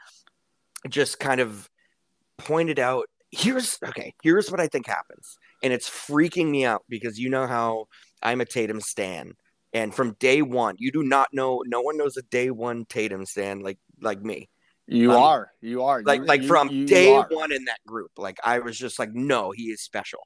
just 0.90 1.20
kind 1.20 1.40
of 1.40 1.70
pointed 2.38 2.80
out 2.80 3.06
here's 3.32 3.78
okay 3.86 4.14
here's 4.24 4.50
what 4.50 4.60
i 4.60 4.68
think 4.68 4.88
happens 4.88 5.38
and 5.62 5.74
it's 5.74 5.90
freaking 5.90 6.50
me 6.50 6.66
out 6.66 6.84
because 6.90 7.20
you 7.20 7.30
know 7.30 7.46
how 7.46 7.86
i'm 8.24 8.42
a 8.42 8.46
tatum 8.46 8.82
stan 8.82 9.34
and 9.78 9.94
from 9.94 10.14
day 10.20 10.42
one 10.42 10.76
you 10.80 10.92
do 10.92 11.04
not 11.04 11.28
know 11.34 11.64
no 11.68 11.82
one 11.82 11.98
knows 11.98 12.18
a 12.18 12.24
day 12.24 12.50
one 12.50 12.86
tatum 12.86 13.26
stan 13.26 13.60
like 13.60 13.78
like 14.02 14.22
me. 14.22 14.50
You 14.88 15.12
um, 15.12 15.22
are 15.22 15.52
you 15.62 15.84
are 15.84 16.02
like 16.04 16.22
you, 16.22 16.26
like 16.26 16.44
from 16.44 16.70
you, 16.70 16.88
day 16.88 17.14
one 17.14 17.52
in 17.52 17.66
that 17.66 17.80
group 17.86 18.12
like 18.18 18.38
i 18.44 18.60
was 18.60 18.78
just 18.78 19.00
like 19.00 19.14
no 19.14 19.52
he 19.52 19.64
is 19.66 19.82
special. 19.82 20.20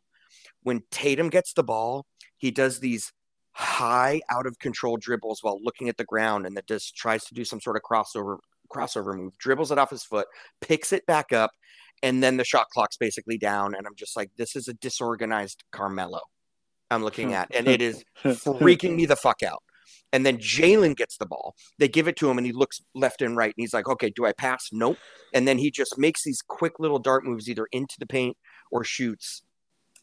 When 0.63 0.84
tatum 0.91 1.29
gets 1.29 1.53
the 1.53 1.63
ball 1.63 2.05
he 2.38 2.51
does 2.51 2.79
these 2.79 3.12
high 3.53 4.22
out 4.29 4.46
of 4.46 4.60
control 4.60 4.98
dribbles 4.98 5.39
while 5.41 5.60
looking 5.62 5.89
at 5.89 5.98
the 5.98 6.05
ground 6.05 6.46
and 6.46 6.55
that 6.55 6.67
just 6.67 6.96
tries 6.96 7.25
to 7.25 7.34
do 7.34 7.43
some 7.43 7.60
sort 7.60 7.75
of 7.75 7.81
crossover 7.81 8.38
crossover 8.74 9.17
move 9.17 9.38
dribbles 9.38 9.72
it 9.72 9.77
off 9.77 9.89
his 9.89 10.03
foot 10.03 10.27
picks 10.62 10.93
it 10.93 11.05
back 11.05 11.34
up 11.34 11.51
and 12.03 12.24
then 12.24 12.38
the 12.38 12.46
shot 12.46 12.70
clock's 12.70 12.96
basically 12.96 13.38
down 13.38 13.75
and 13.75 13.86
i'm 13.86 13.96
just 13.96 14.15
like 14.15 14.29
this 14.38 14.55
is 14.55 14.70
a 14.70 14.74
disorganized 14.75 15.65
carmelo 15.72 16.22
i'm 16.91 17.03
looking 17.03 17.33
at 17.33 17.53
and 17.55 17.67
it 17.67 17.81
is 17.81 18.03
freaking 18.24 18.95
me 18.95 19.05
the 19.05 19.15
fuck 19.27 19.41
out 19.43 19.63
and 20.13 20.25
then 20.25 20.38
Jaylen 20.38 20.95
gets 20.95 21.17
the 21.17 21.25
ball. 21.25 21.55
They 21.79 21.88
give 21.88 22.07
it 22.07 22.17
to 22.17 22.29
him 22.29 22.38
and 22.38 22.45
he 22.45 22.51
looks 22.51 22.81
left 22.93 23.21
and 23.21 23.38
right 23.38 23.53
and 23.55 23.63
he's 23.63 23.74
like, 23.74 23.88
okay, 23.88 24.10
do 24.10 24.25
I 24.25 24.33
pass? 24.33 24.69
Nope. 24.71 24.98
And 25.33 25.48
then 25.48 25.57
he 25.57 25.71
just 25.71 25.98
makes 25.98 26.24
these 26.24 26.41
quick 26.41 26.79
little 26.79 27.00
dart 27.00 27.24
moves 27.24 27.50
either 27.50 27.67
into 27.71 27.95
the 27.98 28.05
paint 28.05 28.36
or 28.71 28.83
shoots. 28.83 29.43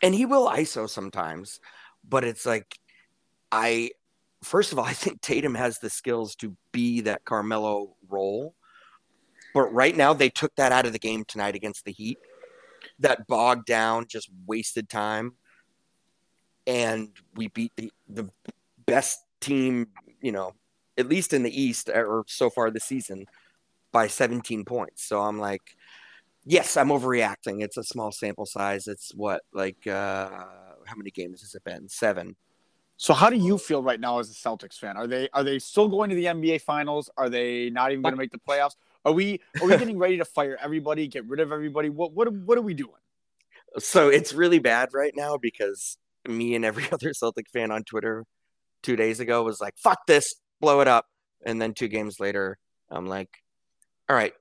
And 0.03 0.15
he 0.15 0.25
will 0.25 0.49
ISO 0.49 0.89
sometimes, 0.89 1.61
but 2.09 2.25
it's 2.25 2.47
like 2.47 2.79
I 3.53 3.91
first 4.43 4.73
of 4.73 4.79
all, 4.79 4.85
I 4.87 4.93
think 4.93 5.21
Tatum 5.21 5.55
has 5.55 5.79
the 5.79 5.91
skills 5.91 6.35
to 6.37 6.57
be 6.73 7.03
that 7.03 7.25
Carmelo 7.25 7.97
role. 8.09 8.55
But 9.55 9.73
right 9.73 9.97
now, 9.97 10.13
they 10.13 10.29
took 10.29 10.55
that 10.57 10.73
out 10.73 10.87
of 10.87 10.93
the 10.93 10.99
game 10.99 11.25
tonight 11.27 11.55
against 11.55 11.85
the 11.85 11.93
Heat. 11.93 12.19
That 13.01 13.27
bogged 13.27 13.67
down, 13.67 14.07
just 14.07 14.29
wasted 14.47 14.89
time. 14.89 15.33
And 16.69 17.09
we 17.35 17.49
beat 17.49 17.73
the, 17.77 17.91
the 18.09 18.29
best 18.87 19.25
team, 19.41 19.89
you 20.21 20.31
know, 20.31 20.53
at 20.97 21.09
least 21.09 21.33
in 21.33 21.43
the 21.43 21.61
East 21.61 21.89
or 21.89 22.25
so 22.29 22.51
far 22.51 22.71
this 22.71 22.85
season 22.85 23.27
by 23.91 24.07
17 24.07 24.65
points. 24.65 25.05
So 25.05 25.21
I'm 25.21 25.39
like, 25.39 25.63
yes, 26.45 26.77
I'm 26.77 26.89
overreacting. 26.89 27.63
It's 27.63 27.79
a 27.79 27.83
small 27.83 28.13
sample 28.13 28.47
size. 28.47 28.87
It's 28.87 29.15
what, 29.15 29.43
like, 29.53 29.87
uh, 29.87 30.29
how 30.85 30.97
many 30.97 31.11
games 31.11 31.41
has 31.41 31.55
it 31.55 31.65
been? 31.65 31.89
Seven. 31.89 32.37
So 32.99 33.15
how 33.15 33.31
do 33.31 33.37
you 33.37 33.59
feel 33.59 33.83
right 33.83 34.01
now 34.01 34.19
as 34.19 34.29
a 34.29 34.35
Celtics 34.35 34.75
fan? 34.75 34.97
Are 34.97 35.07
they 35.07 35.29
are 35.33 35.45
they 35.45 35.61
still 35.61 35.89
going 35.89 36.11
to 36.11 36.17
the 36.17 36.25
NBA 36.25 36.63
finals? 36.63 37.09
Are 37.17 37.31
they 37.31 37.71
not 37.71 37.93
even 37.93 38.03
going 38.03 38.15
to 38.15 38.19
make 38.19 38.33
the 38.33 38.39
playoffs? 38.39 38.75
Are 39.05 39.13
we 39.13 39.41
are 39.61 39.69
we 39.69 39.77
getting 39.79 39.99
ready 39.99 40.19
to 40.19 40.25
fire 40.25 40.59
everybody, 40.61 41.07
get 41.07 41.25
rid 41.27 41.39
of 41.39 41.53
everybody? 41.53 41.91
What 41.91 42.13
what 42.13 42.33
what 42.33 42.59
are 42.59 42.63
we 42.63 42.75
doing? 42.75 42.91
So 43.79 44.09
it's 44.09 44.33
really 44.33 44.59
bad 44.59 44.89
right 44.93 45.13
now 45.15 45.37
because 45.37 45.97
me 46.29 46.55
and 46.55 46.65
every 46.65 46.85
other 46.93 47.13
Celtic 47.13 47.49
fan 47.51 47.71
on 47.71 47.85
Twitter 47.85 48.25
two 48.83 48.97
days 48.97 49.21
ago 49.21 49.43
was 49.43 49.61
like, 49.61 49.75
"Fuck 49.79 50.07
this, 50.07 50.35
blow 50.61 50.81
it 50.81 50.89
up," 50.89 51.07
and 51.45 51.61
then 51.61 51.75
two 51.75 51.89
games 51.89 52.21
later, 52.21 52.59
I'm 52.91 53.07
like, 53.07 53.31
"All 54.09 54.17
right, 54.17 54.35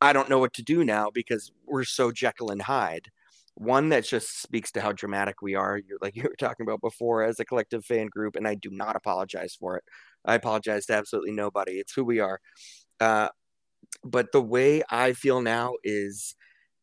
I 0.00 0.12
don't 0.12 0.30
know 0.30 0.38
what 0.38 0.54
to 0.54 0.62
do 0.62 0.84
now 0.84 1.10
because 1.12 1.50
we're 1.66 1.84
so 1.84 2.12
Jekyll 2.12 2.50
and 2.50 2.62
Hyde." 2.62 3.08
One 3.54 3.88
that 3.88 4.04
just 4.04 4.40
speaks 4.40 4.70
to 4.72 4.80
how 4.80 4.92
dramatic 4.92 5.42
we 5.42 5.56
are. 5.56 5.78
You're 5.78 5.98
like 6.00 6.16
you 6.16 6.22
were 6.22 6.36
talking 6.38 6.64
about 6.64 6.80
before 6.80 7.24
as 7.24 7.40
a 7.40 7.44
collective 7.44 7.84
fan 7.84 8.06
group, 8.06 8.36
and 8.36 8.46
I 8.46 8.54
do 8.54 8.70
not 8.70 8.96
apologize 8.96 9.56
for 9.58 9.76
it. 9.76 9.84
I 10.24 10.34
apologize 10.34 10.86
to 10.86 10.94
absolutely 10.94 11.32
nobody. 11.32 11.72
It's 11.72 11.92
who 11.92 12.04
we 12.04 12.20
are. 12.20 12.40
Uh, 13.00 13.28
but 14.04 14.32
the 14.32 14.42
way 14.42 14.82
I 14.90 15.12
feel 15.12 15.40
now 15.40 15.74
is 15.84 16.36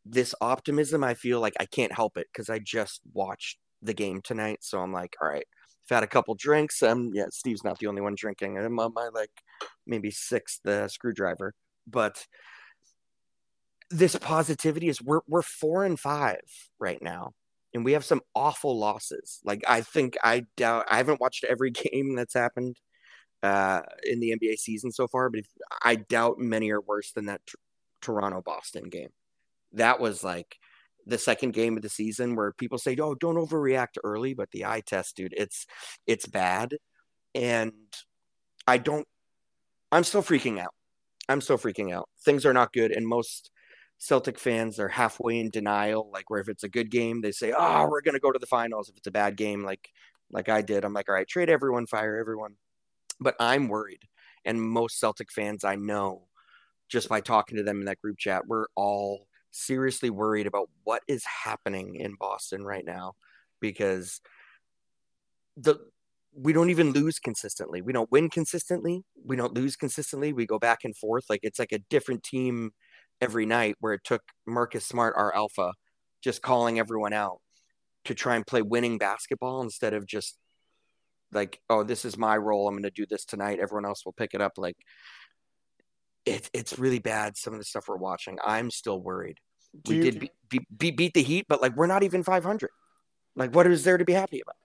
this 0.06 0.36
optimism. 0.42 1.04
I 1.04 1.14
feel 1.14 1.40
like 1.40 1.56
I 1.60 1.66
can't 1.66 1.92
help 1.92 2.18
it 2.18 2.28
because 2.32 2.50
I 2.50 2.60
just 2.60 3.02
watched 3.14 3.58
the 3.86 3.94
game 3.94 4.22
tonight. 4.22 4.60
So 4.62 4.80
I'm 4.80 4.94
like, 4.94 5.16
all 5.22 5.28
right, 5.28 5.46
I've 5.90 5.96
had 5.96 6.04
a 6.04 6.08
couple 6.08 6.36
drinks. 6.36 6.82
Um, 6.84 7.12
yeah, 7.14 7.26
Steve's 7.32 7.64
not 7.64 7.80
the 7.80 7.88
only 7.88 8.02
one 8.02 8.16
drinking. 8.18 8.58
I'm 8.58 8.80
on 8.80 8.94
my 8.94 9.10
like 9.14 9.32
maybe 9.86 10.12
sixth 10.12 10.66
uh, 10.66 10.88
screwdriver, 10.88 11.54
but 11.88 12.26
this 13.90 14.16
positivity 14.16 14.90
is 14.90 15.02
we're 15.02 15.22
we're 15.28 15.42
four 15.42 15.86
and 15.86 16.00
five 16.00 16.42
right 16.80 17.02
now, 17.02 17.34
and 17.74 17.86
we 17.86 17.94
have 17.94 18.06
some 18.06 18.22
awful 18.34 18.78
losses. 18.78 19.40
Like 19.44 19.64
I 19.68 19.82
think 19.82 20.18
I 20.24 20.46
doubt 20.58 20.86
I 20.90 20.98
haven't 20.98 21.22
watched 21.22 21.44
every 21.44 21.72
game 21.72 22.16
that's 22.16 22.34
happened 22.34 22.78
uh, 23.44 23.82
in 24.04 24.20
the 24.20 24.36
NBA 24.36 24.58
season 24.58 24.92
so 24.92 25.08
far, 25.08 25.30
but 25.30 25.42
if, 25.42 25.48
I 25.84 25.96
doubt 25.96 26.40
many 26.40 26.72
are 26.72 26.82
worse 26.82 27.12
than 27.12 27.28
that 27.28 27.42
t- 27.46 27.54
Toronto 28.02 28.42
Boston 28.42 28.90
game. 28.90 29.10
That 29.74 30.00
was 30.00 30.24
like 30.24 30.58
the 31.06 31.18
second 31.18 31.54
game 31.54 31.76
of 31.78 31.84
the 31.84 31.90
season 31.90 32.36
where 32.36 32.52
people 32.54 32.78
say, 32.78 32.96
"Oh, 33.00 33.16
don't 33.16 33.36
overreact 33.36 33.98
early," 34.04 34.34
but 34.34 34.52
the 34.52 34.66
eye 34.66 34.82
test, 34.82 35.16
dude, 35.16 35.34
it's 35.38 35.66
it's 36.08 36.26
bad, 36.26 36.76
and 37.36 37.74
I 38.68 38.78
don't. 38.78 39.08
I'm 39.92 40.04
still 40.04 40.24
freaking 40.24 40.60
out. 40.60 40.74
I'm 41.30 41.42
still 41.42 41.58
freaking 41.58 41.94
out. 41.94 42.10
Things 42.24 42.46
are 42.46 42.54
not 42.54 42.74
good, 42.74 42.92
and 42.92 43.08
most 43.08 43.52
Celtic 43.98 44.40
fans 44.40 44.80
are 44.80 44.90
halfway 44.90 45.40
in 45.40 45.50
denial. 45.50 46.10
Like 46.12 46.30
where 46.30 46.42
if 46.42 46.50
it's 46.50 46.64
a 46.64 46.70
good 46.70 46.92
game, 46.92 47.22
they 47.22 47.32
say, 47.32 47.54
"Oh, 47.58 47.88
we're 47.90 48.02
gonna 48.02 48.20
go 48.20 48.32
to 48.32 48.40
the 48.40 48.46
finals." 48.48 48.90
If 48.90 48.98
it's 48.98 49.08
a 49.08 49.12
bad 49.12 49.38
game, 49.38 49.64
like 49.64 49.90
like 50.32 50.50
I 50.50 50.62
did, 50.62 50.84
I'm 50.86 50.94
like, 50.94 51.10
"All 51.10 51.16
right, 51.16 51.28
trade 51.28 51.50
everyone, 51.50 51.88
fire 51.88 52.18
everyone." 52.18 52.56
But 53.20 53.36
I'm 53.40 53.68
worried, 53.70 54.04
and 54.46 54.62
most 54.62 55.00
Celtic 55.00 55.32
fans 55.32 55.64
I 55.64 55.76
know, 55.76 56.28
just 56.90 57.10
by 57.10 57.22
talking 57.22 57.58
to 57.58 57.64
them 57.64 57.80
in 57.80 57.86
that 57.86 58.02
group 58.02 58.18
chat, 58.18 58.48
we're 58.48 58.68
all 58.76 59.28
seriously 59.56 60.10
worried 60.10 60.48
about 60.48 60.70
what 60.84 61.02
is 61.08 61.24
happening 61.26 61.96
in 61.96 62.16
Boston 62.16 62.64
right 62.64 62.86
now 62.86 63.14
because 63.60 64.22
the 65.58 65.78
we 66.38 66.52
don't 66.52 66.70
even 66.70 66.92
lose 66.92 67.18
consistently. 67.18 67.82
We 67.82 67.94
don't 67.94 68.12
win 68.12 68.30
consistently. 68.30 69.06
We 69.26 69.38
don't 69.38 69.54
lose 69.54 69.78
consistently. 69.78 70.34
We 70.34 70.46
go 70.46 70.60
back 70.60 70.80
and 70.84 70.96
forth. 70.96 71.26
Like 71.30 71.40
it's 71.44 71.60
like 71.60 71.72
a 71.72 71.80
different 71.90 72.24
team 72.24 72.72
every 73.22 73.46
night 73.46 73.76
where 73.80 73.94
it 73.94 74.04
took 74.04 74.22
Marcus 74.46 74.86
Smart, 74.86 75.14
our 75.16 75.34
alpha, 75.34 75.74
just 76.22 76.42
calling 76.42 76.78
everyone 76.78 77.14
out 77.14 77.40
to 78.04 78.14
try 78.14 78.36
and 78.36 78.46
play 78.46 78.62
winning 78.62 78.98
basketball 78.98 79.62
instead 79.62 79.94
of 79.94 80.06
just 80.06 80.38
like, 81.32 81.62
oh, 81.70 81.84
this 81.84 82.04
is 82.06 82.18
my 82.18 82.38
role. 82.38 82.68
I'm 82.68 82.74
going 82.74 82.84
to 82.84 82.92
do 82.92 83.06
this 83.10 83.26
tonight. 83.26 83.60
Everyone 83.60 83.86
else 83.86 84.06
will 84.06 84.14
pick 84.14 84.34
it 84.34 84.42
up. 84.42 84.54
Like, 84.58 84.78
it, 86.26 86.50
it's 86.54 86.80
really 86.80 87.00
bad. 87.00 87.38
Some 87.38 87.54
of 87.54 87.60
the 87.60 87.66
stuff 87.66 87.88
we're 87.88 87.98
watching. 87.98 88.38
I'm 88.46 88.72
still 88.72 89.02
worried. 89.02 89.40
Do 89.84 89.92
we 89.92 89.98
you, 89.98 90.12
did 90.12 90.30
be, 90.50 90.60
be, 90.76 90.92
beat 90.92 91.14
the 91.14 91.24
Heat, 91.24 91.46
but 91.48 91.62
like 91.62 91.76
we're 91.76 91.88
not 91.88 92.04
even 92.04 92.24
500. 92.24 92.70
Like, 93.36 93.54
what 93.54 93.68
is 93.68 93.84
there 93.84 93.98
to 93.98 94.06
be 94.06 94.14
happy 94.14 94.42
about? 94.42 94.56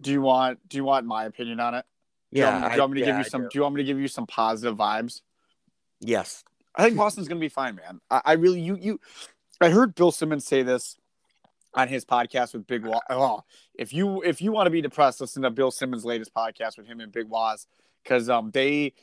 Do 0.00 0.12
you 0.12 0.22
want 0.22 0.66
Do 0.68 0.76
you 0.76 0.84
want 0.84 1.06
my 1.06 1.24
opinion 1.24 1.60
on 1.60 1.74
it? 1.74 1.84
Do 2.32 2.40
yeah. 2.40 2.60
Want, 2.60 2.72
do 2.72 2.76
you 2.76 2.80
want 2.80 2.92
me 2.92 3.00
to 3.00 3.06
yeah, 3.06 3.12
give 3.12 3.24
you 3.24 3.30
some? 3.30 3.42
Do. 3.42 3.48
do. 3.48 3.58
you 3.58 3.62
want 3.62 3.74
me 3.74 3.82
to 3.82 3.86
give 3.86 4.00
you 4.00 4.08
some 4.08 4.26
positive 4.26 4.76
vibes? 4.76 5.22
Yes. 6.00 6.44
I 6.74 6.84
think 6.84 6.96
Boston's 6.96 7.26
going 7.26 7.40
to 7.40 7.44
be 7.44 7.48
fine, 7.48 7.74
man. 7.74 8.00
I, 8.10 8.20
I, 8.24 8.32
really 8.34 8.60
you 8.60 8.76
you. 8.76 9.00
I 9.60 9.70
heard 9.70 9.94
Bill 9.94 10.12
Simmons 10.12 10.46
say 10.46 10.62
this 10.62 10.96
on 11.74 11.88
his 11.88 12.04
podcast 12.04 12.52
with 12.52 12.66
Big 12.66 12.84
Wos. 12.84 13.00
Oh, 13.10 13.42
if 13.74 13.92
you 13.92 14.22
if 14.22 14.40
you 14.40 14.52
want 14.52 14.66
to 14.66 14.70
be 14.70 14.80
depressed, 14.80 15.20
listen 15.20 15.42
to 15.42 15.50
Bill 15.50 15.70
Simmons' 15.70 16.04
latest 16.04 16.32
podcast 16.32 16.78
with 16.78 16.86
him 16.86 17.00
and 17.00 17.10
Big 17.10 17.28
Wos 17.28 17.66
because 18.02 18.30
um 18.30 18.50
they 18.52 18.94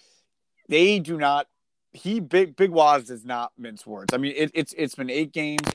they 0.70 1.00
do 1.00 1.18
not 1.18 1.48
he 1.96 2.20
big 2.20 2.56
big 2.56 2.72
Wos 2.72 3.06
does 3.06 3.26
not 3.26 3.52
mince 3.58 3.86
words. 3.86 4.14
I 4.14 4.18
mean, 4.18 4.34
it, 4.36 4.52
it's 4.54 4.74
it's 4.78 4.96
been 4.96 5.10
eight 5.10 5.32
games. 5.32 5.68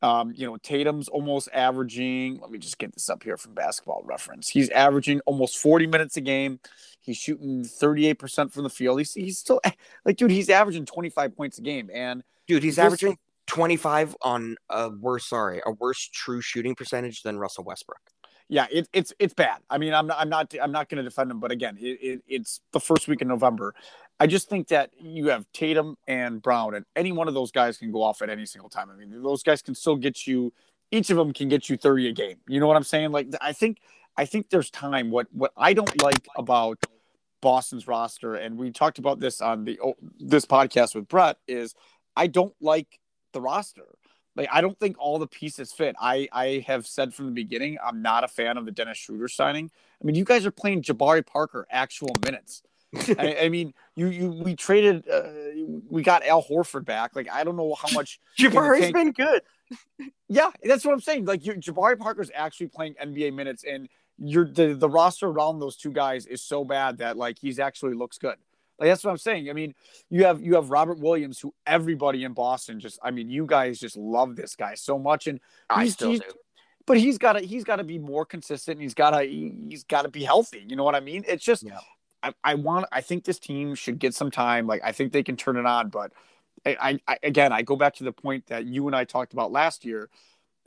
Um, 0.00 0.32
you 0.34 0.46
know, 0.46 0.56
Tatum's 0.56 1.08
almost 1.08 1.48
averaging. 1.52 2.38
Let 2.40 2.50
me 2.50 2.58
just 2.58 2.78
get 2.78 2.94
this 2.94 3.10
up 3.10 3.24
here 3.24 3.36
from 3.36 3.54
Basketball 3.54 4.02
Reference. 4.04 4.48
He's 4.48 4.68
averaging 4.70 5.20
almost 5.26 5.58
40 5.58 5.88
minutes 5.88 6.16
a 6.16 6.20
game. 6.20 6.60
He's 7.00 7.16
shooting 7.16 7.64
38% 7.64 8.52
from 8.52 8.62
the 8.62 8.70
field. 8.70 8.98
He's 8.98 9.12
he's 9.12 9.38
still 9.38 9.60
like, 10.04 10.16
dude, 10.16 10.30
he's 10.30 10.50
averaging 10.50 10.86
25 10.86 11.36
points 11.36 11.58
a 11.58 11.62
game. 11.62 11.90
And 11.92 12.22
dude, 12.46 12.62
he's 12.62 12.78
averaging 12.78 13.18
25 13.48 14.16
on 14.22 14.56
a 14.70 14.90
worse, 14.90 15.26
sorry, 15.26 15.60
a 15.66 15.72
worse 15.72 16.08
true 16.12 16.40
shooting 16.40 16.76
percentage 16.76 17.22
than 17.22 17.38
Russell 17.38 17.64
Westbrook 17.64 18.00
yeah, 18.48 18.66
it, 18.70 18.88
it's 18.92 19.12
it's 19.18 19.34
bad. 19.34 19.58
I 19.68 19.78
mean, 19.78 19.92
I'm 19.92 20.06
not 20.06 20.18
I'm 20.18 20.28
not 20.28 20.54
I'm 20.60 20.72
not 20.72 20.88
going 20.88 20.96
to 20.96 21.02
defend 21.02 21.30
him, 21.30 21.38
but 21.38 21.50
again, 21.50 21.76
it, 21.78 21.98
it, 22.00 22.22
it's 22.26 22.60
the 22.72 22.80
first 22.80 23.06
week 23.06 23.20
in 23.20 23.28
November. 23.28 23.74
I 24.20 24.26
just 24.26 24.48
think 24.48 24.68
that 24.68 24.90
you 24.98 25.28
have 25.28 25.46
Tatum 25.52 25.96
and 26.06 26.42
Brown, 26.42 26.74
and 26.74 26.84
any 26.96 27.12
one 27.12 27.28
of 27.28 27.34
those 27.34 27.52
guys 27.52 27.78
can 27.78 27.92
go 27.92 28.02
off 28.02 28.20
at 28.20 28.30
any 28.30 28.46
single 28.46 28.68
time. 28.68 28.90
I 28.90 28.96
mean, 28.96 29.22
those 29.22 29.42
guys 29.42 29.62
can 29.62 29.74
still 29.74 29.96
get 29.96 30.26
you. 30.26 30.52
Each 30.90 31.10
of 31.10 31.16
them 31.16 31.32
can 31.32 31.48
get 31.48 31.68
you 31.68 31.76
30 31.76 32.08
a 32.08 32.12
game. 32.12 32.36
You 32.48 32.60
know 32.60 32.66
what 32.66 32.76
I'm 32.76 32.84
saying? 32.84 33.12
Like, 33.12 33.28
I 33.40 33.52
think 33.52 33.78
I 34.16 34.24
think 34.24 34.50
there's 34.50 34.70
time. 34.70 35.10
What 35.10 35.28
what 35.32 35.52
I 35.56 35.72
don't 35.72 36.02
like 36.02 36.26
about 36.36 36.78
Boston's 37.40 37.86
roster, 37.86 38.34
and 38.34 38.58
we 38.58 38.72
talked 38.72 38.98
about 38.98 39.20
this 39.20 39.40
on 39.40 39.64
the 39.64 39.78
oh, 39.82 39.94
this 40.18 40.44
podcast 40.44 40.94
with 40.94 41.06
Brett, 41.06 41.36
is 41.46 41.74
I 42.16 42.26
don't 42.26 42.54
like 42.60 42.98
the 43.32 43.40
roster. 43.40 43.86
Like 44.34 44.48
I 44.52 44.60
don't 44.60 44.78
think 44.78 44.96
all 44.98 45.18
the 45.18 45.26
pieces 45.28 45.72
fit. 45.72 45.94
I 46.00 46.28
I 46.32 46.64
have 46.66 46.86
said 46.86 47.14
from 47.14 47.26
the 47.26 47.32
beginning 47.32 47.78
I'm 47.84 48.02
not 48.02 48.24
a 48.24 48.28
fan 48.28 48.56
of 48.56 48.64
the 48.64 48.72
Dennis 48.72 48.98
Schroeder 48.98 49.28
signing. 49.28 49.70
I 50.00 50.04
mean, 50.04 50.16
you 50.16 50.24
guys 50.24 50.44
are 50.46 50.50
playing 50.50 50.82
Jabari 50.82 51.24
Parker 51.24 51.66
actual 51.70 52.14
minutes. 52.24 52.62
I, 52.96 53.36
I, 53.42 53.48
mean, 53.50 53.74
you 53.96 54.08
you 54.08 54.30
we 54.30 54.56
traded 54.56 55.08
uh, 55.08 55.30
we 55.88 56.02
got 56.02 56.24
Al 56.24 56.42
Horford 56.42 56.84
back. 56.84 57.14
Like 57.14 57.28
I 57.30 57.44
don't 57.44 57.56
know 57.56 57.74
how 57.74 57.88
much 57.94 58.20
Jabari's 58.38 58.92
been 58.92 59.12
good. 59.12 59.42
yeah, 60.28 60.50
that's 60.62 60.84
what 60.84 60.92
I'm 60.92 61.00
saying. 61.00 61.26
Like 61.26 61.44
you, 61.44 61.54
Jabari 61.54 61.98
Parker's 61.98 62.30
actually 62.34 62.68
playing 62.68 62.94
NBA 63.02 63.34
minutes, 63.34 63.64
and 63.64 63.88
you're 64.18 64.50
the 64.50 64.74
the 64.74 64.88
roster 64.88 65.26
around 65.26 65.58
those 65.58 65.76
two 65.76 65.92
guys 65.92 66.26
is 66.26 66.42
so 66.42 66.64
bad 66.64 66.98
that 66.98 67.16
like 67.16 67.38
he's 67.38 67.58
actually 67.58 67.94
looks 67.94 68.18
good. 68.18 68.36
Like 68.78 68.90
that's 68.90 69.04
what 69.04 69.10
I'm 69.10 69.18
saying. 69.18 69.50
I 69.50 69.52
mean, 69.52 69.74
you 70.08 70.24
have 70.24 70.40
you 70.40 70.54
have 70.54 70.70
Robert 70.70 71.00
Williams, 71.00 71.40
who 71.40 71.52
everybody 71.66 72.24
in 72.24 72.32
Boston 72.32 72.78
just, 72.78 72.98
I 73.02 73.10
mean, 73.10 73.28
you 73.28 73.44
guys 73.44 73.80
just 73.80 73.96
love 73.96 74.36
this 74.36 74.54
guy 74.54 74.74
so 74.74 74.98
much, 74.98 75.26
and 75.26 75.40
I 75.68 75.88
still 75.88 76.14
do. 76.14 76.20
But 76.86 76.96
he's 76.96 77.18
got 77.18 77.34
to 77.34 77.40
he's 77.40 77.64
got 77.64 77.76
to 77.76 77.84
be 77.84 77.98
more 77.98 78.24
consistent. 78.24 78.80
He's 78.80 78.94
got 78.94 79.10
to 79.10 79.22
he's 79.24 79.84
got 79.84 80.02
to 80.02 80.08
be 80.08 80.22
healthy. 80.22 80.64
You 80.66 80.76
know 80.76 80.84
what 80.84 80.94
I 80.94 81.00
mean? 81.00 81.24
It's 81.26 81.44
just 81.44 81.64
yeah. 81.64 81.80
I, 82.22 82.34
I 82.42 82.54
want 82.54 82.86
I 82.92 83.00
think 83.00 83.24
this 83.24 83.38
team 83.38 83.74
should 83.74 83.98
get 83.98 84.14
some 84.14 84.30
time. 84.30 84.66
Like 84.66 84.82
I 84.84 84.92
think 84.92 85.12
they 85.12 85.22
can 85.22 85.36
turn 85.36 85.56
it 85.56 85.66
on, 85.66 85.88
but 85.88 86.12
I, 86.66 86.98
I 87.06 87.18
again 87.22 87.52
I 87.52 87.62
go 87.62 87.76
back 87.76 87.94
to 87.96 88.04
the 88.04 88.12
point 88.12 88.46
that 88.46 88.66
you 88.66 88.86
and 88.86 88.96
I 88.96 89.04
talked 89.04 89.32
about 89.32 89.52
last 89.52 89.84
year 89.84 90.10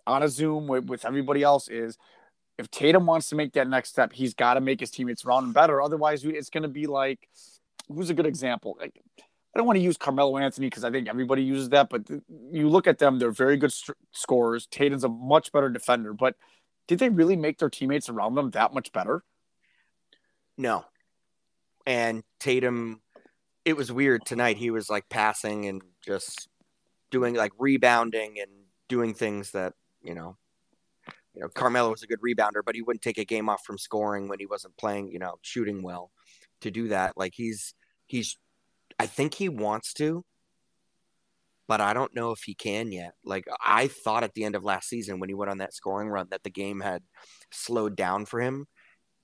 on 0.07 0.23
a 0.23 0.29
Zoom 0.29 0.67
with, 0.67 0.85
with 0.85 1.05
everybody 1.05 1.43
else 1.43 1.67
is 1.67 1.97
if 2.57 2.69
Tatum 2.69 3.05
wants 3.05 3.29
to 3.29 3.35
make 3.35 3.53
that 3.53 3.67
next 3.67 3.89
step, 3.89 4.13
he's 4.13 4.33
got 4.33 4.55
to 4.55 4.61
make 4.61 4.79
his 4.79 4.91
teammates 4.91 5.25
around 5.25 5.45
him 5.45 5.53
better. 5.53 5.81
Otherwise, 5.81 6.23
it's 6.23 6.49
going 6.49 6.63
to 6.63 6.69
be 6.69 6.87
like 6.87 7.27
who's 7.87 8.09
a 8.09 8.13
good 8.13 8.25
example? 8.25 8.77
Like, 8.79 9.01
I 9.19 9.57
don't 9.59 9.67
want 9.67 9.77
to 9.77 9.83
use 9.83 9.97
Carmelo 9.97 10.37
Anthony 10.37 10.67
because 10.67 10.83
I 10.83 10.91
think 10.91 11.09
everybody 11.09 11.43
uses 11.43 11.69
that, 11.69 11.89
but 11.89 12.05
th- 12.07 12.21
you 12.51 12.69
look 12.69 12.87
at 12.87 12.99
them; 12.99 13.19
they're 13.19 13.31
very 13.31 13.57
good 13.57 13.73
st- 13.73 13.97
scorers. 14.11 14.65
Tatum's 14.67 15.03
a 15.03 15.09
much 15.09 15.51
better 15.51 15.69
defender, 15.69 16.13
but 16.13 16.35
did 16.87 16.99
they 16.99 17.09
really 17.09 17.35
make 17.35 17.57
their 17.57 17.69
teammates 17.69 18.09
around 18.09 18.35
them 18.35 18.51
that 18.51 18.73
much 18.73 18.91
better? 18.91 19.23
No. 20.57 20.85
And 21.85 22.23
Tatum, 22.39 23.01
it 23.65 23.75
was 23.75 23.91
weird 23.91 24.25
tonight. 24.25 24.57
He 24.57 24.71
was 24.71 24.89
like 24.89 25.09
passing 25.09 25.67
and 25.67 25.81
just 26.05 26.47
doing 27.09 27.35
like 27.35 27.51
rebounding 27.59 28.39
and 28.39 28.51
doing 28.87 29.13
things 29.13 29.51
that 29.51 29.73
you 30.01 30.15
know. 30.15 30.37
You 31.33 31.43
know, 31.43 31.47
Carmelo 31.47 31.91
was 31.91 32.03
a 32.03 32.07
good 32.07 32.19
rebounder, 32.19 32.59
but 32.65 32.75
he 32.75 32.81
wouldn't 32.81 33.01
take 33.01 33.17
a 33.17 33.23
game 33.23 33.47
off 33.47 33.63
from 33.65 33.77
scoring 33.77 34.27
when 34.27 34.39
he 34.39 34.45
wasn't 34.45 34.75
playing. 34.75 35.11
You 35.11 35.19
know, 35.19 35.35
shooting 35.41 35.81
well 35.81 36.11
to 36.61 36.71
do 36.71 36.89
that. 36.89 37.13
Like 37.15 37.33
he's 37.35 37.73
he's 38.05 38.37
I 38.99 39.05
think 39.05 39.33
he 39.33 39.49
wants 39.49 39.93
to, 39.93 40.23
but 41.67 41.79
I 41.81 41.93
don't 41.93 42.13
know 42.13 42.31
if 42.31 42.43
he 42.43 42.53
can 42.53 42.91
yet. 42.91 43.13
Like 43.23 43.45
I 43.63 43.87
thought 43.87 44.23
at 44.23 44.33
the 44.33 44.43
end 44.43 44.55
of 44.55 44.63
last 44.63 44.89
season 44.89 45.19
when 45.19 45.29
he 45.29 45.35
went 45.35 45.51
on 45.51 45.59
that 45.59 45.73
scoring 45.73 46.09
run 46.09 46.27
that 46.31 46.43
the 46.43 46.49
game 46.49 46.81
had 46.81 47.01
slowed 47.51 47.95
down 47.95 48.25
for 48.25 48.41
him. 48.41 48.67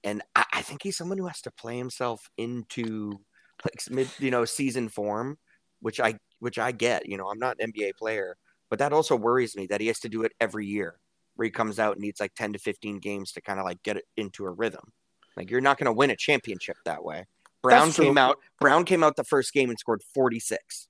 And 0.04 0.22
I, 0.36 0.46
I 0.54 0.62
think 0.62 0.84
he's 0.84 0.98
someone 0.98 1.18
who 1.18 1.28
has 1.28 1.42
to 1.42 1.52
play 1.52 1.78
himself 1.78 2.30
into 2.38 3.20
like 3.64 3.80
mid, 3.90 4.10
you 4.20 4.32
know, 4.32 4.46
season 4.46 4.90
form, 4.90 5.38
which 5.82 6.00
I 6.00 6.18
which 6.40 6.60
I 6.60 6.72
get. 6.72 7.08
You 7.08 7.18
know, 7.18 7.28
I'm 7.30 7.40
not 7.40 7.58
an 7.60 7.72
NBA 7.72 7.96
player, 7.98 8.38
but 8.70 8.80
that 8.80 8.94
also 8.94 9.16
worries 9.16 9.56
me 9.56 9.68
that 9.68 9.82
he 9.82 9.88
has 9.88 10.00
to 10.02 10.10
do 10.10 10.24
it 10.24 10.32
every 10.40 10.66
year, 10.68 11.00
where 11.36 11.46
he 11.46 11.52
comes 11.52 11.80
out 11.80 11.94
and 11.96 12.02
needs 12.02 12.20
like 12.20 12.34
10 12.36 12.54
to 12.54 12.60
15 12.60 13.00
games 13.00 13.32
to 13.34 13.42
kind 13.42 13.60
of 13.60 13.66
like 13.66 13.82
get 13.84 13.98
it 13.98 14.06
into 14.18 14.46
a 14.46 14.52
rhythm. 14.52 14.92
Like 15.36 15.50
you're 15.52 15.62
not 15.62 15.78
going 15.78 15.86
to 15.86 15.94
win 15.94 16.10
a 16.12 16.16
championship 16.16 16.78
that 16.86 17.04
way. 17.04 17.26
Brown 17.64 17.88
That's 17.88 17.96
true. 17.96 18.06
came 18.06 18.18
out. 18.18 18.38
Brown 18.62 18.86
came 18.86 19.04
out 19.04 19.16
the 19.16 19.24
first 19.24 19.52
game 19.54 19.70
and 19.70 19.80
scored 19.80 20.02
46. 20.14 20.88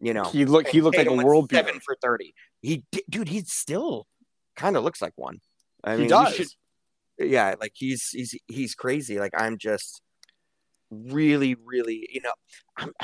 You 0.00 0.14
know, 0.14 0.24
He 0.24 0.44
looked 0.46 0.68
he 0.70 0.80
looked 0.80 0.96
like 0.96 1.06
a 1.08 1.12
world 1.12 1.48
beater. 1.48 1.66
seven 1.66 1.80
for 1.80 1.96
30. 2.02 2.32
He, 2.62 2.84
dude, 3.10 3.28
he 3.28 3.40
still 3.42 4.06
kind 4.56 4.76
of 4.76 4.84
looks 4.84 5.02
like 5.02 5.12
one. 5.16 5.40
I 5.84 5.92
He 5.92 5.96
mean, 5.96 6.04
you 6.04 6.08
does. 6.10 6.34
should- 6.34 6.46
yeah, 7.18 7.54
like 7.60 7.72
he's 7.74 8.10
he's 8.10 8.34
he's 8.46 8.74
crazy. 8.74 9.18
Like 9.18 9.32
I'm 9.36 9.58
just 9.58 10.02
really, 10.90 11.56
really, 11.64 12.08
you 12.12 12.20
know, 12.22 12.32
I'm 12.76 12.92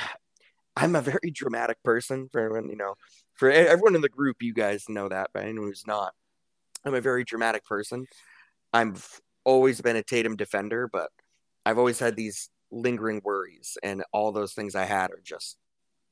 I'm 0.77 0.97
a 0.97 1.03
very 1.03 1.31
dramatic 1.33 1.81
person 1.85 2.29
for 2.33 2.41
everyone, 2.41 2.69
you 2.69 2.77
know, 2.77 2.95
for 3.35 3.49
everyone 3.49 3.95
in 3.95 4.01
the 4.01 4.09
group. 4.09 4.39
You 4.41 4.53
guys 4.53 4.89
know 4.89 5.09
that, 5.09 5.31
but 5.33 5.45
anyone 5.45 5.69
who's 5.69 5.87
not, 5.87 6.13
I'm 6.85 6.95
a 6.95 7.01
very 7.01 7.23
dramatic 7.23 7.65
person. 7.65 8.07
I've 8.73 9.21
always 9.45 9.81
been 9.81 9.95
a 9.95 10.03
Tatum 10.03 10.35
defender, 10.35 10.89
but 10.93 11.11
I've 11.65 11.79
always 11.79 12.01
had 12.01 12.17
these 12.17 12.51
lingering 12.73 13.21
worries, 13.25 13.79
and 13.85 14.03
all 14.13 14.33
those 14.33 14.53
things 14.53 14.75
I 14.75 14.85
had 14.85 15.13
are 15.13 15.23
just 15.23 15.59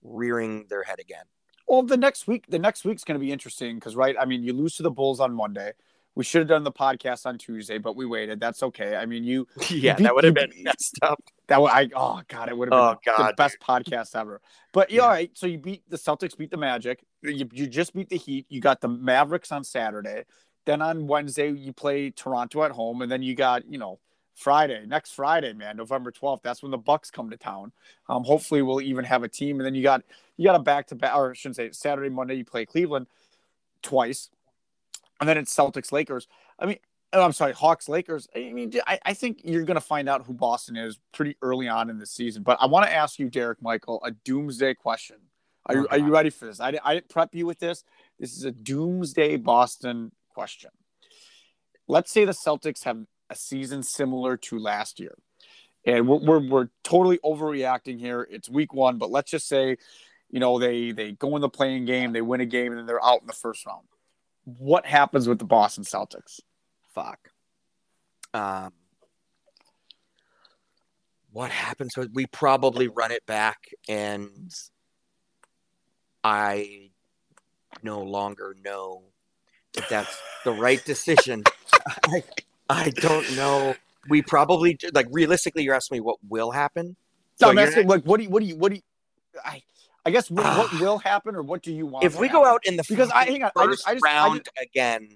rearing 0.02 0.66
their 0.68 0.84
head 0.84 1.00
again. 1.00 1.24
Well, 1.66 1.82
the 1.82 1.96
next 1.96 2.26
week, 2.28 2.44
the 2.48 2.58
next 2.58 2.84
week's 2.84 3.02
going 3.02 3.18
to 3.18 3.24
be 3.24 3.32
interesting 3.32 3.76
because, 3.76 3.96
right? 3.96 4.14
I 4.20 4.26
mean, 4.26 4.44
you 4.44 4.52
lose 4.52 4.76
to 4.76 4.82
the 4.82 4.90
Bulls 4.90 5.18
on 5.18 5.34
Monday. 5.34 5.72
We 6.14 6.24
should 6.24 6.40
have 6.40 6.48
done 6.48 6.62
the 6.64 6.72
podcast 6.72 7.24
on 7.24 7.38
Tuesday, 7.38 7.78
but 7.78 7.96
we 7.96 8.04
waited. 8.04 8.38
That's 8.38 8.62
okay. 8.62 8.96
I 8.96 9.06
mean, 9.06 9.24
you 9.24 9.46
yeah, 9.70 9.94
beat- 9.94 10.02
that 10.04 10.14
would 10.14 10.24
have 10.24 10.34
been 10.34 10.52
messed 10.62 10.98
up. 11.02 11.22
that 11.46 11.60
would 11.60 11.70
I 11.70 11.88
oh 11.94 12.20
god, 12.28 12.48
it 12.50 12.56
would 12.56 12.72
have 12.72 12.78
Oh, 12.78 12.88
been 13.04 13.14
the 13.16 13.22
God, 13.22 13.36
best 13.36 13.56
podcast 13.60 14.14
ever. 14.14 14.40
But 14.72 14.90
yeah, 14.90 15.02
all 15.02 15.08
right. 15.08 15.30
So 15.34 15.46
you 15.46 15.58
beat 15.58 15.82
the 15.88 15.96
Celtics, 15.96 16.36
beat 16.36 16.50
the 16.50 16.56
Magic. 16.58 17.02
You, 17.22 17.48
you 17.52 17.66
just 17.66 17.94
beat 17.94 18.08
the 18.10 18.18
Heat. 18.18 18.46
You 18.50 18.60
got 18.60 18.80
the 18.80 18.88
Mavericks 18.88 19.50
on 19.52 19.64
Saturday. 19.64 20.24
Then 20.66 20.82
on 20.82 21.06
Wednesday 21.06 21.50
you 21.50 21.72
play 21.72 22.10
Toronto 22.10 22.62
at 22.62 22.72
home, 22.72 23.00
and 23.02 23.10
then 23.10 23.22
you 23.22 23.34
got 23.34 23.64
you 23.66 23.78
know 23.78 23.98
Friday, 24.34 24.84
next 24.86 25.12
Friday, 25.12 25.54
man, 25.54 25.76
November 25.78 26.10
twelfth. 26.10 26.42
That's 26.42 26.62
when 26.62 26.70
the 26.72 26.78
Bucks 26.78 27.10
come 27.10 27.30
to 27.30 27.36
town. 27.38 27.72
Um, 28.08 28.22
hopefully 28.24 28.60
we'll 28.62 28.80
even 28.82 29.04
have 29.06 29.22
a 29.22 29.28
team, 29.28 29.58
and 29.60 29.66
then 29.66 29.74
you 29.74 29.82
got 29.82 30.02
you 30.36 30.44
got 30.44 30.56
a 30.56 30.62
back 30.62 30.88
to 30.88 30.94
back, 30.94 31.14
or 31.16 31.30
I 31.30 31.34
shouldn't 31.34 31.56
say 31.56 31.70
Saturday, 31.72 32.10
Monday. 32.10 32.34
You 32.34 32.44
play 32.44 32.64
Cleveland 32.66 33.06
twice, 33.82 34.30
and 35.22 35.28
then 35.28 35.38
it's 35.38 35.54
Celtics 35.54 35.92
Lakers. 35.92 36.26
I 36.58 36.66
mean, 36.66 36.78
oh, 37.12 37.22
I'm 37.22 37.30
sorry, 37.30 37.52
Hawks 37.52 37.88
Lakers. 37.88 38.26
I 38.34 38.52
mean, 38.52 38.72
I, 38.88 38.98
I 39.04 39.14
think 39.14 39.42
you're 39.44 39.62
going 39.62 39.76
to 39.76 39.80
find 39.80 40.08
out 40.08 40.26
who 40.26 40.32
Boston 40.32 40.76
is 40.76 40.98
pretty 41.12 41.36
early 41.42 41.68
on 41.68 41.90
in 41.90 42.00
the 42.00 42.06
season. 42.06 42.42
But 42.42 42.58
I 42.60 42.66
want 42.66 42.86
to 42.86 42.92
ask 42.92 43.20
you, 43.20 43.30
Derek 43.30 43.62
Michael, 43.62 44.02
a 44.04 44.10
doomsday 44.10 44.74
question. 44.74 45.18
Are 45.66 45.76
you 45.76 45.82
Oh, 45.84 45.92
are 45.92 45.98
you 45.98 46.12
ready 46.12 46.30
for 46.30 46.46
this? 46.46 46.58
I, 46.58 46.76
I 46.82 46.94
didn't 46.94 47.08
prep 47.08 47.36
you 47.36 47.46
with 47.46 47.60
this. 47.60 47.84
This 48.18 48.36
is 48.36 48.44
a 48.44 48.50
doomsday 48.50 49.36
Boston 49.36 50.10
question. 50.28 50.70
Let's 51.86 52.10
say 52.10 52.24
the 52.24 52.32
Celtics 52.32 52.82
have 52.82 52.98
a 53.30 53.36
season 53.36 53.84
similar 53.84 54.36
to 54.38 54.58
last 54.58 54.98
year, 54.98 55.16
and 55.84 56.08
we're 56.08 56.18
we're, 56.18 56.48
we're 56.48 56.68
totally 56.82 57.18
overreacting 57.18 58.00
here. 58.00 58.26
It's 58.28 58.50
week 58.50 58.74
one, 58.74 58.98
but 58.98 59.12
let's 59.12 59.30
just 59.30 59.46
say, 59.46 59.76
you 60.30 60.40
know, 60.40 60.58
they 60.58 60.90
they 60.90 61.12
go 61.12 61.36
in 61.36 61.42
the 61.42 61.48
play-in 61.48 61.84
game, 61.84 62.12
they 62.12 62.22
win 62.22 62.40
a 62.40 62.46
game, 62.46 62.72
and 62.72 62.78
then 62.80 62.86
they're 62.86 63.04
out 63.04 63.20
in 63.20 63.28
the 63.28 63.32
first 63.32 63.64
round. 63.64 63.86
What 64.44 64.86
happens 64.86 65.28
with 65.28 65.38
the 65.38 65.44
Boston 65.44 65.84
Celtics? 65.84 66.40
Fuck. 66.94 67.30
Um, 68.34 68.72
what 71.32 71.50
happens? 71.50 71.96
with- 71.96 72.10
We 72.12 72.26
probably 72.26 72.88
run 72.88 73.10
it 73.12 73.24
back, 73.26 73.58
and 73.88 74.52
I 76.24 76.90
no 77.82 78.02
longer 78.02 78.56
know 78.64 79.04
if 79.74 79.88
that's 79.88 80.14
the 80.44 80.52
right 80.52 80.84
decision. 80.84 81.42
I, 82.04 82.22
I 82.68 82.90
don't 82.90 83.34
know. 83.36 83.74
We 84.08 84.22
probably 84.22 84.78
like 84.92 85.06
realistically. 85.10 85.62
You're 85.62 85.74
asking 85.74 85.96
me 85.96 86.00
what 86.00 86.18
will 86.28 86.50
happen. 86.50 86.96
So 87.36 87.46
So 87.46 87.50
I'm 87.50 87.58
asking, 87.58 87.86
like, 87.88 88.02
what 88.04 88.18
do 88.18 88.24
you, 88.24 88.30
what 88.30 88.40
do 88.42 88.46
you, 88.48 88.56
what 88.56 88.70
do 88.70 88.76
you, 88.76 88.82
I, 89.44 89.62
I 90.04 90.10
guess 90.10 90.30
what, 90.30 90.44
what 90.58 90.72
will 90.80 90.98
happen 90.98 91.34
or 91.36 91.42
what 91.42 91.62
do 91.62 91.72
you 91.72 91.86
want? 91.86 92.04
If 92.04 92.18
we 92.18 92.28
go 92.28 92.44
out 92.44 92.60
in 92.66 92.76
the 92.76 92.84
Because 92.88 93.10
I- 93.10 93.24
hang 93.24 93.42
on, 93.44 93.50
I 93.56 93.66
just- 93.66 93.86
I 93.88 93.94
just- 93.94 94.04
I 94.06 94.08
round 94.08 94.48
again, 94.60 95.08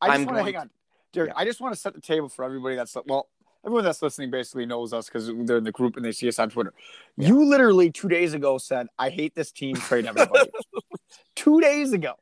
I 0.00 0.08
just 0.08 0.18
I'm 0.20 0.24
want 0.26 0.38
to 0.38 0.44
hang 0.44 0.56
on, 0.56 0.70
Derek. 1.12 1.32
I 1.36 1.44
just 1.44 1.60
want 1.60 1.74
to 1.74 1.80
set 1.80 1.94
the 1.94 2.00
table 2.00 2.28
for 2.28 2.44
everybody 2.44 2.76
that's 2.76 2.96
well, 3.06 3.28
everyone 3.64 3.84
that's 3.84 4.02
listening 4.02 4.30
basically 4.30 4.66
knows 4.66 4.92
us 4.92 5.06
because 5.08 5.26
they're 5.46 5.56
in 5.58 5.64
the 5.64 5.72
group 5.72 5.96
and 5.96 6.04
they 6.04 6.12
see 6.12 6.28
us 6.28 6.38
on 6.38 6.50
Twitter. 6.50 6.74
You 7.16 7.44
literally 7.46 7.90
two 7.90 8.08
days 8.08 8.34
ago 8.34 8.58
said, 8.58 8.88
"I 8.98 9.08
hate 9.10 9.34
this 9.34 9.50
team, 9.52 9.76
trade 9.76 10.04
everybody." 10.06 10.50
two 11.34 11.60
days 11.62 11.92
ago, 11.94 12.12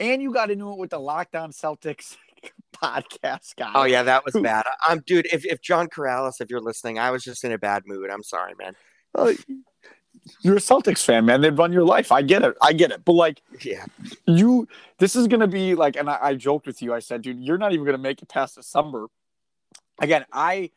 and 0.00 0.22
you 0.22 0.32
got 0.32 0.50
into 0.50 0.72
it 0.72 0.78
with 0.78 0.90
the 0.90 0.98
Lockdown 0.98 1.52
Celtics 1.54 2.16
podcast 2.74 3.56
guy. 3.56 3.72
Oh 3.74 3.84
yeah, 3.84 4.02
that 4.04 4.24
was 4.24 4.32
Who- 4.34 4.42
bad. 4.42 4.64
I'm 4.86 5.00
dude. 5.06 5.26
If 5.32 5.44
if 5.44 5.60
John 5.60 5.88
Corrales, 5.88 6.40
if 6.40 6.48
you're 6.50 6.60
listening, 6.62 6.98
I 6.98 7.10
was 7.10 7.22
just 7.22 7.44
in 7.44 7.52
a 7.52 7.58
bad 7.58 7.82
mood. 7.86 8.08
I'm 8.10 8.22
sorry, 8.22 8.54
man. 8.58 8.74
Oh, 9.14 9.34
You're 10.42 10.56
a 10.56 10.60
Celtics 10.60 11.04
fan, 11.04 11.24
man. 11.26 11.40
They 11.40 11.50
run 11.50 11.72
your 11.72 11.84
life. 11.84 12.10
I 12.12 12.22
get 12.22 12.42
it. 12.42 12.56
I 12.62 12.72
get 12.72 12.90
it. 12.90 13.04
But 13.04 13.12
like. 13.12 13.42
Yeah, 13.60 13.84
you 14.26 14.68
this 14.98 15.16
is 15.16 15.26
gonna 15.26 15.46
be 15.48 15.74
like 15.74 15.96
and 15.96 16.08
I, 16.08 16.18
I 16.20 16.34
joked 16.34 16.66
with 16.66 16.80
you 16.82 16.92
i 16.94 16.98
said 17.00 17.22
dude 17.22 17.40
you're 17.40 17.58
not 17.58 17.72
even 17.72 17.84
gonna 17.84 17.98
make 17.98 18.22
it 18.22 18.28
past 18.28 18.54
december 18.56 19.06
again 20.00 20.24
i 20.32 20.70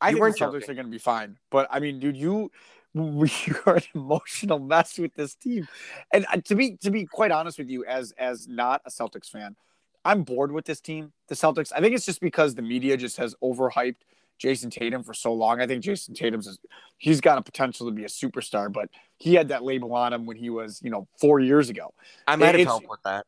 i 0.00 0.10
You 0.10 0.16
think 0.16 0.36
the 0.36 0.44
celtics 0.44 0.52
joking. 0.60 0.70
are 0.70 0.74
gonna 0.74 0.88
be 0.88 0.98
fine 0.98 1.38
but 1.50 1.66
i 1.70 1.80
mean 1.80 1.98
dude 1.98 2.16
you 2.16 2.50
we 2.94 3.30
are 3.66 3.76
an 3.76 3.82
emotional 3.94 4.58
mess 4.58 4.98
with 4.98 5.14
this 5.14 5.34
team 5.34 5.66
and 6.12 6.26
uh, 6.32 6.36
to 6.44 6.54
be 6.54 6.76
to 6.78 6.90
be 6.90 7.04
quite 7.04 7.30
honest 7.30 7.58
with 7.58 7.68
you 7.68 7.84
as 7.84 8.12
as 8.18 8.46
not 8.48 8.80
a 8.86 8.90
celtics 8.90 9.28
fan 9.30 9.56
i'm 10.04 10.22
bored 10.22 10.52
with 10.52 10.64
this 10.64 10.80
team 10.80 11.12
the 11.28 11.34
celtics 11.34 11.72
i 11.74 11.80
think 11.80 11.94
it's 11.94 12.06
just 12.06 12.20
because 12.20 12.54
the 12.54 12.62
media 12.62 12.96
just 12.96 13.16
has 13.16 13.34
overhyped 13.42 14.02
jayson 14.38 14.70
tatum 14.70 15.02
for 15.02 15.14
so 15.14 15.32
long 15.32 15.60
i 15.60 15.66
think 15.66 15.82
jayson 15.82 16.14
tatum's 16.14 16.46
is, 16.46 16.58
he's 16.96 17.20
got 17.20 17.38
a 17.38 17.42
potential 17.42 17.86
to 17.86 17.92
be 17.92 18.04
a 18.04 18.08
superstar 18.08 18.72
but 18.72 18.88
he 19.16 19.34
had 19.34 19.48
that 19.48 19.64
label 19.64 19.94
on 19.94 20.12
him 20.12 20.26
when 20.26 20.36
he 20.36 20.50
was 20.50 20.80
you 20.82 20.90
know 20.90 21.06
four 21.18 21.40
years 21.40 21.68
ago 21.68 21.92
I 22.26 22.36
might 22.36 22.54
have 22.54 22.66
helped 22.66 22.88
with 22.88 23.00
that. 23.04 23.26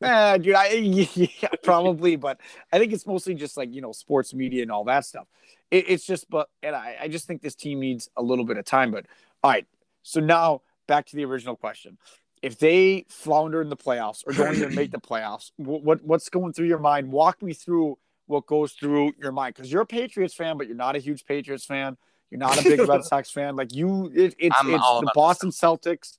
Eh, 0.00 0.38
dude, 0.38 0.54
I 0.54 0.68
yeah, 1.14 1.48
probably, 1.62 2.16
but 2.16 2.40
I 2.72 2.78
think 2.78 2.92
it's 2.92 3.06
mostly 3.06 3.34
just 3.34 3.56
like 3.56 3.74
you 3.74 3.80
know 3.80 3.92
sports 3.92 4.32
media 4.32 4.62
and 4.62 4.70
all 4.70 4.84
that 4.84 5.04
stuff. 5.04 5.26
It, 5.70 5.86
it's 5.88 6.06
just, 6.06 6.30
but 6.30 6.48
and 6.62 6.76
I, 6.76 6.96
I 7.02 7.08
just 7.08 7.26
think 7.26 7.42
this 7.42 7.54
team 7.54 7.80
needs 7.80 8.08
a 8.16 8.22
little 8.22 8.44
bit 8.44 8.58
of 8.58 8.64
time. 8.64 8.92
But 8.92 9.06
all 9.42 9.50
right, 9.50 9.66
so 10.02 10.20
now 10.20 10.62
back 10.86 11.06
to 11.06 11.16
the 11.16 11.24
original 11.24 11.56
question: 11.56 11.98
If 12.42 12.58
they 12.58 13.06
flounder 13.08 13.60
in 13.60 13.70
the 13.70 13.76
playoffs 13.76 14.22
or 14.26 14.32
don't 14.32 14.54
even 14.54 14.74
make 14.74 14.92
the 14.92 15.00
playoffs, 15.00 15.50
what, 15.56 15.82
what 15.82 16.04
what's 16.04 16.28
going 16.28 16.52
through 16.52 16.68
your 16.68 16.78
mind? 16.78 17.10
Walk 17.10 17.42
me 17.42 17.52
through 17.52 17.98
what 18.28 18.46
goes 18.46 18.72
through 18.72 19.12
your 19.18 19.32
mind 19.32 19.54
because 19.54 19.72
you're 19.72 19.82
a 19.82 19.86
Patriots 19.86 20.34
fan, 20.34 20.56
but 20.56 20.68
you're 20.68 20.76
not 20.76 20.94
a 20.94 20.98
huge 20.98 21.24
Patriots 21.24 21.64
fan. 21.64 21.96
You're 22.30 22.38
not 22.38 22.60
a 22.60 22.62
big 22.62 22.86
Red 22.86 23.04
Sox 23.04 23.30
fan. 23.30 23.56
Like 23.56 23.74
you, 23.74 24.12
it, 24.14 24.14
it's 24.14 24.36
it's 24.38 24.62
the 24.62 24.74
about 24.74 25.00
the 25.00 25.12
Boston 25.14 25.50
Celtics, 25.50 26.18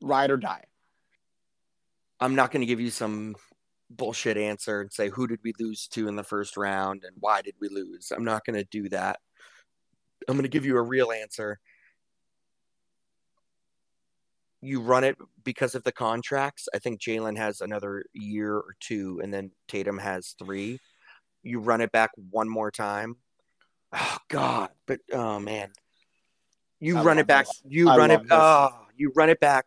ride 0.00 0.30
or 0.30 0.36
die. 0.36 0.64
I'm 2.20 2.34
not 2.34 2.50
going 2.50 2.60
to 2.60 2.66
give 2.66 2.80
you 2.80 2.90
some 2.90 3.36
bullshit 3.90 4.36
answer 4.36 4.82
and 4.82 4.92
say 4.92 5.08
who 5.08 5.26
did 5.26 5.40
we 5.42 5.54
lose 5.58 5.88
to 5.88 6.08
in 6.08 6.16
the 6.16 6.22
first 6.22 6.58
round 6.58 7.04
and 7.04 7.16
why 7.18 7.40
did 7.40 7.54
we 7.60 7.68
lose. 7.68 8.12
I'm 8.14 8.24
not 8.24 8.44
going 8.44 8.56
to 8.56 8.64
do 8.64 8.90
that. 8.90 9.18
I'm 10.28 10.34
going 10.34 10.42
to 10.42 10.48
give 10.48 10.66
you 10.66 10.76
a 10.76 10.82
real 10.82 11.10
answer. 11.10 11.58
You 14.60 14.80
run 14.80 15.04
it 15.04 15.16
because 15.44 15.74
of 15.74 15.84
the 15.84 15.92
contracts. 15.92 16.68
I 16.74 16.78
think 16.78 17.00
Jaylen 17.00 17.38
has 17.38 17.60
another 17.60 18.04
year 18.12 18.54
or 18.54 18.74
two, 18.80 19.20
and 19.22 19.32
then 19.32 19.52
Tatum 19.68 19.98
has 19.98 20.34
three. 20.38 20.80
You 21.48 21.60
run 21.60 21.80
it 21.80 21.90
back 21.92 22.10
one 22.30 22.48
more 22.48 22.70
time. 22.70 23.16
Oh 23.92 24.18
God, 24.28 24.68
but 24.86 25.00
oh 25.12 25.40
man, 25.40 25.70
you 26.78 26.98
I 26.98 27.02
run 27.02 27.18
it 27.18 27.26
back. 27.26 27.46
this. 27.46 27.62
You 27.66 27.88
I 27.88 27.96
run 27.96 28.10
it. 28.10 28.20
this. 28.20 28.28
Oh, 28.30 28.70
you 28.96 29.12
run 29.16 29.30
it 29.30 29.40
back 29.40 29.64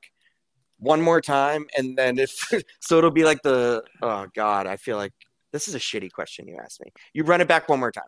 one 0.78 1.02
more 1.02 1.22
time, 1.22 1.65
and 1.76 1.98
then 1.98 2.20
if 2.20 2.32
so, 2.80 2.98
it'll 2.98 3.10
be 3.10 3.24
like 3.24 3.41
the. 3.41 3.84
Oh 4.02 4.28
God, 4.36 4.67
I 4.67 4.78
feel 4.78 4.98
like 4.98 5.13
this 5.52 5.67
is 5.67 5.74
a 5.76 5.80
shitty 5.80 6.12
question 6.12 6.48
you 6.48 6.58
asked 6.63 6.82
me. 6.82 6.91
You 7.13 7.24
run 7.24 7.41
it 7.41 7.48
back 7.48 7.67
one 7.67 7.80
more 7.80 7.91
time. 7.91 8.04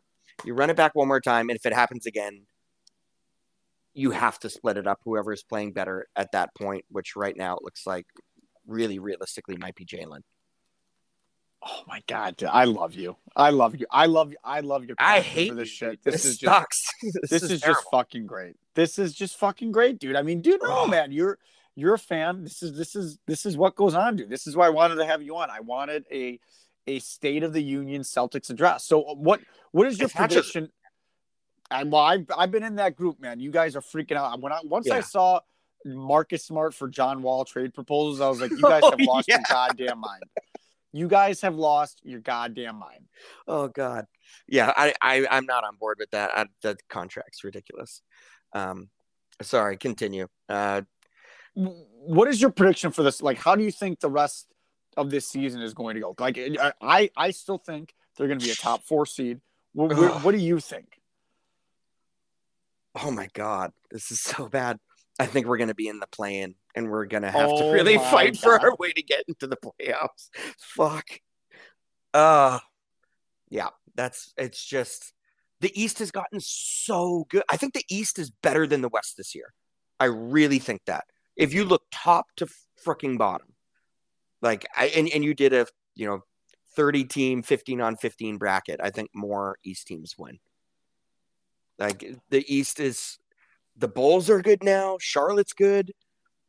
You 0.45 0.53
run 0.53 0.69
it 0.69 0.75
back 0.75 0.93
one 0.93 1.07
more 1.07 1.21
time, 1.21 1.49
and 1.49 1.57
if 1.57 1.65
it 1.65 1.73
happens 1.73 2.05
again, 2.05 2.45
you 3.95 4.11
have 4.11 4.37
to 4.39 4.49
split 4.51 4.77
it 4.77 4.85
up. 4.85 4.99
Whoever 5.03 5.33
is 5.33 5.43
playing 5.43 5.73
better 5.73 6.05
at 6.15 6.31
that 6.33 6.53
point, 6.55 6.85
which 6.89 7.15
right 7.15 7.35
now 7.35 7.55
it 7.55 7.63
looks 7.63 7.87
like 7.87 8.05
really 8.67 8.99
realistically 8.99 9.57
might 9.57 9.75
be 9.75 9.85
Jaylen. 9.85 10.21
Oh 11.65 11.83
my 11.87 12.01
god, 12.07 12.35
dude, 12.37 12.49
I 12.49 12.65
love 12.65 12.93
you. 12.93 13.15
I 13.35 13.49
love 13.51 13.75
you. 13.75 13.85
I 13.89 14.05
love 14.07 14.31
you. 14.31 14.37
I 14.43 14.59
love 14.59 14.85
your. 14.85 14.95
I 14.99 15.21
hate 15.21 15.55
this 15.55 15.69
you, 15.69 15.89
shit. 15.91 16.03
This, 16.03 16.13
This, 16.15 16.25
is 16.25 16.37
just 16.37 16.53
sucks. 16.53 16.85
this, 17.01 17.29
this, 17.29 17.43
is, 17.43 17.61
just 17.61 17.83
fucking 17.89 18.25
great. 18.27 18.55
This 18.75 18.99
is 18.99 19.13
just 19.13 19.37
fucking 19.37 19.71
great, 19.71 19.97
dude. 19.99 20.15
I 20.15 20.23
mean, 20.23 20.41
dude, 20.41 20.61
no 20.61 20.79
Oh. 20.79 20.87
man, 20.87 21.11
you're 21.11 21.37
you're 21.75 21.93
a 21.93 21.99
fan. 21.99 22.43
This 22.43 22.61
is 22.63 22.77
this 22.77 22.95
is 22.95 23.17
this 23.27 23.45
is 23.45 23.55
what 23.55 23.75
goes 23.75 23.93
on, 23.95 24.17
dude. 24.17 24.29
This 24.29 24.45
is 24.45 24.55
why 24.57 24.67
I 24.67 24.69
wanted 24.71 24.95
to 24.95 25.05
have 25.05 25.21
you 25.21 25.37
on. 25.37 25.49
I 25.49 25.61
wanted 25.61 26.05
a 26.11 26.39
a 26.85 26.99
State 26.99 27.43
of 27.43 27.53
the 27.53 27.63
Union 27.63 28.01
Celtics 28.01 28.49
address. 28.49 28.83
So 28.83 29.01
uh, 29.03 29.13
what 29.15 29.39
what 29.71 29.87
is 29.87 29.97
your 29.99 30.07
It's 30.07 30.13
just- 30.13 30.29
prediction? 30.29 30.69
And 31.71 31.91
well, 31.91 32.01
I've 32.03 32.25
I've 32.37 32.51
been 32.51 32.63
in 32.63 32.75
that 32.75 32.95
group, 32.95 33.19
man. 33.21 33.39
You 33.39 33.51
guys 33.51 33.75
are 33.75 33.81
freaking 33.81 34.17
out. 34.17 34.39
When 34.41 34.51
I 34.51 34.59
once 34.63 34.89
I 34.91 34.99
saw 34.99 35.39
Marcus 35.85 36.43
Smart 36.45 36.73
for 36.75 36.87
John 36.89 37.21
Wall 37.21 37.45
trade 37.45 37.73
proposals, 37.73 38.21
I 38.21 38.27
was 38.29 38.41
like, 38.41 38.51
you 38.51 38.57
guys 38.61 38.81
Oh, 38.83 38.91
have 38.91 38.99
lost 38.99 39.27
yeah. 39.29 39.37
your 39.37 39.43
goddamn 39.49 39.99
mind. 39.99 40.23
You 40.93 41.07
guys 41.07 41.41
have 41.41 41.55
lost 41.55 41.99
your 42.03 42.19
goddamn 42.19 42.77
mind. 42.77 43.05
Oh 43.47 43.67
God, 43.67 44.05
yeah, 44.47 44.71
I, 44.75 44.93
I 45.01 45.25
I'm 45.29 45.45
not 45.45 45.63
on 45.63 45.75
board 45.77 45.97
with 45.99 46.11
that. 46.11 46.31
I, 46.37 46.45
the 46.61 46.77
contract's 46.87 47.43
ridiculous. 47.43 48.01
Um, 48.53 48.89
sorry, 49.41 49.77
continue. 49.77 50.27
Uh, 50.47 50.83
What 51.55 52.27
is 52.27 52.39
your 52.41 52.51
prediction 52.51 52.91
for 52.91 53.03
this? 53.03 53.21
Like, 53.21 53.37
how 53.37 53.55
do 53.55 53.63
you 53.63 53.71
think 53.71 53.99
the 53.99 54.09
rest 54.09 54.47
of 54.95 55.09
this 55.09 55.27
season 55.27 55.61
is 55.61 55.73
going 55.73 55.95
to 55.95 56.01
go? 56.01 56.15
Like, 56.19 56.37
I 56.81 57.09
I, 57.15 57.31
still 57.31 57.57
think 57.57 57.93
they're 58.15 58.27
going 58.27 58.39
to 58.39 58.45
be 58.45 58.51
a 58.51 58.55
top 58.55 58.83
four 58.85 59.05
seed. 59.05 59.41
What, 59.73 59.97
what, 59.97 60.23
what 60.23 60.31
do 60.31 60.37
you 60.37 60.59
think? 60.59 60.99
oh 63.01 63.11
my 63.11 63.27
God, 63.33 63.71
this 63.89 64.11
is 64.11 64.19
so 64.21 64.47
bad. 64.47 64.79
I 65.19 65.25
think 65.25 65.47
we're 65.47 65.57
gonna 65.57 65.75
be 65.75 65.87
in 65.87 65.99
the 65.99 66.07
play-in, 66.07 66.55
and 66.75 66.89
we're 66.89 67.07
have 67.11 67.49
to 67.49 67.55
Oh 67.65 67.71
really 67.71 67.97
my 67.97 68.11
fight 68.11 68.37
for 68.37 68.59
our 68.59 68.75
way 68.77 68.91
to 68.93 69.01
get 69.01 69.23
into 69.27 69.47
the 69.47 69.57
playoffs. 69.57 70.29
Fuck. 70.57 71.07
Uh 72.13 72.59
yeah, 73.49 73.69
that's 73.95 74.33
it's 74.37 74.63
just 74.63 75.13
the 75.61 75.71
East 75.81 75.99
has 75.99 76.11
gotten 76.11 76.39
so 76.41 77.25
good. 77.29 77.43
I 77.49 77.57
think 77.57 77.73
the 77.73 77.85
East 77.89 78.19
is 78.19 78.31
better 78.31 78.67
than 78.67 78.81
the 78.81 78.89
West 78.89 79.15
this 79.17 79.33
year. 79.35 79.53
I 79.99 80.05
really 80.05 80.59
think 80.59 80.81
that. 80.87 81.05
If 81.37 81.53
you 81.53 81.63
look 81.63 81.83
top 81.91 82.25
to 82.37 82.47
freaking 82.85 83.17
bottom, 83.17 83.53
like 84.41 84.65
I 84.75 84.87
and, 84.87 85.07
and 85.09 85.23
you 85.23 85.33
did 85.33 85.53
a 85.53 85.67
you 85.95 86.07
know 86.07 86.19
30 86.75 87.05
team 87.05 87.43
15 87.43 87.81
on 87.81 87.95
15 87.95 88.37
bracket, 88.37 88.79
I 88.83 88.89
think 88.89 89.11
more 89.13 89.57
East 89.63 89.87
teams 89.87 90.15
win. 90.17 90.39
Like 91.79 92.03
the 92.29 92.43
East 92.53 92.79
is 92.79 93.17
the 93.77 93.87
Bulls 93.87 94.29
are 94.29 94.41
good 94.41 94.63
now, 94.63 94.97
Charlotte's 94.99 95.53
good, 95.53 95.93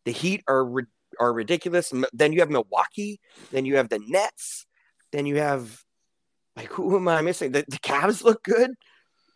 the 0.05 0.13
Heat 0.13 0.43
are 0.49 0.65
ri- 0.65 0.87
are 1.19 1.33
ridiculous. 1.33 1.93
Then 2.13 2.33
you 2.33 2.41
have 2.41 2.51
Milwaukee, 2.51 3.21
then 3.51 3.65
you 3.65 3.77
have 3.77 3.89
the 3.89 4.01
Nets, 4.07 4.67
then 5.13 5.27
you 5.27 5.37
have 5.37 5.83
like 6.57 6.69
who 6.73 6.97
am 6.97 7.09
I 7.09 7.23
missing? 7.23 7.53
The, 7.53 7.65
the 7.69 7.79
Cavs 7.79 8.23
look 8.23 8.43
good. 8.43 8.73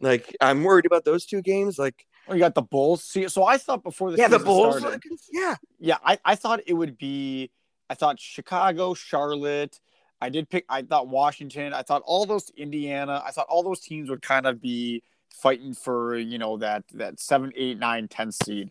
Like 0.00 0.36
I'm 0.40 0.62
worried 0.64 0.86
about 0.86 1.04
those 1.04 1.26
two 1.26 1.42
games. 1.42 1.78
Like 1.78 2.04
Oh, 2.28 2.34
you 2.34 2.40
got 2.40 2.54
the 2.54 2.62
Bulls. 2.62 3.04
See, 3.04 3.26
so 3.28 3.44
I 3.44 3.56
thought 3.56 3.82
before 3.82 4.10
the 4.10 4.18
yeah, 4.18 4.28
the 4.28 4.38
Bulls. 4.38 4.78
started, 4.78 5.00
yeah, 5.32 5.56
yeah, 5.78 5.96
I, 6.04 6.18
I 6.24 6.34
thought 6.34 6.60
it 6.66 6.74
would 6.74 6.98
be. 6.98 7.50
I 7.88 7.94
thought 7.94 8.20
Chicago, 8.20 8.92
Charlotte. 8.92 9.80
I 10.20 10.28
did 10.28 10.50
pick. 10.50 10.66
I 10.68 10.82
thought 10.82 11.08
Washington. 11.08 11.72
I 11.72 11.82
thought 11.82 12.02
all 12.04 12.26
those 12.26 12.50
Indiana. 12.56 13.22
I 13.24 13.30
thought 13.30 13.46
all 13.48 13.62
those 13.62 13.80
teams 13.80 14.10
would 14.10 14.20
kind 14.20 14.46
of 14.46 14.60
be 14.60 15.02
fighting 15.30 15.74
for 15.74 16.16
you 16.16 16.38
know 16.38 16.56
that 16.58 16.84
that 16.94 17.20
seven, 17.20 17.52
eight, 17.56 17.78
nine, 17.78 18.08
ten 18.08 18.32
seed. 18.32 18.70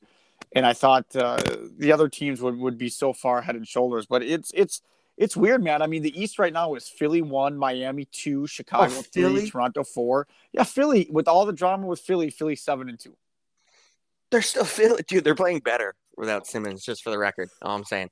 And 0.53 0.65
I 0.65 0.73
thought 0.73 1.13
uh, 1.15 1.37
the 1.77 1.91
other 1.91 2.07
teams 2.07 2.41
would, 2.41 2.57
would 2.57 2.77
be 2.77 2.89
so 2.89 3.11
far 3.13 3.41
head 3.41 3.55
and 3.55 3.67
shoulders. 3.67 4.05
But 4.05 4.23
it's 4.23 4.51
it's 4.53 4.81
it's 5.17 5.35
weird, 5.35 5.63
man. 5.63 5.81
I 5.81 5.87
mean, 5.87 6.03
the 6.03 6.19
East 6.19 6.39
right 6.39 6.53
now 6.53 6.75
is 6.75 6.87
Philly 6.87 7.21
one, 7.21 7.57
Miami 7.57 8.05
two, 8.05 8.47
Chicago 8.47 8.85
Oh, 8.85 9.01
three, 9.01 9.23
Philly? 9.23 9.49
Toronto 9.49 9.83
four. 9.83 10.27
Yeah, 10.53 10.63
Philly 10.63 11.07
with 11.11 11.27
all 11.27 11.45
the 11.45 11.53
drama 11.53 11.85
with 11.87 11.99
Philly, 11.99 12.29
Philly 12.29 12.55
seven 12.55 12.87
and 12.89 12.99
two. 12.99 13.15
they're 14.31 14.41
still 14.41 14.65
feeling. 14.65 15.03
Dude, 15.07 15.23
they're 15.23 15.35
playing 15.35 15.59
better 15.59 15.95
without 16.15 16.47
Simmons. 16.47 16.83
Just 16.83 17.03
for 17.03 17.09
the 17.09 17.17
record, 17.17 17.49
all 17.61 17.75
I'm 17.75 17.83
saying. 17.83 18.09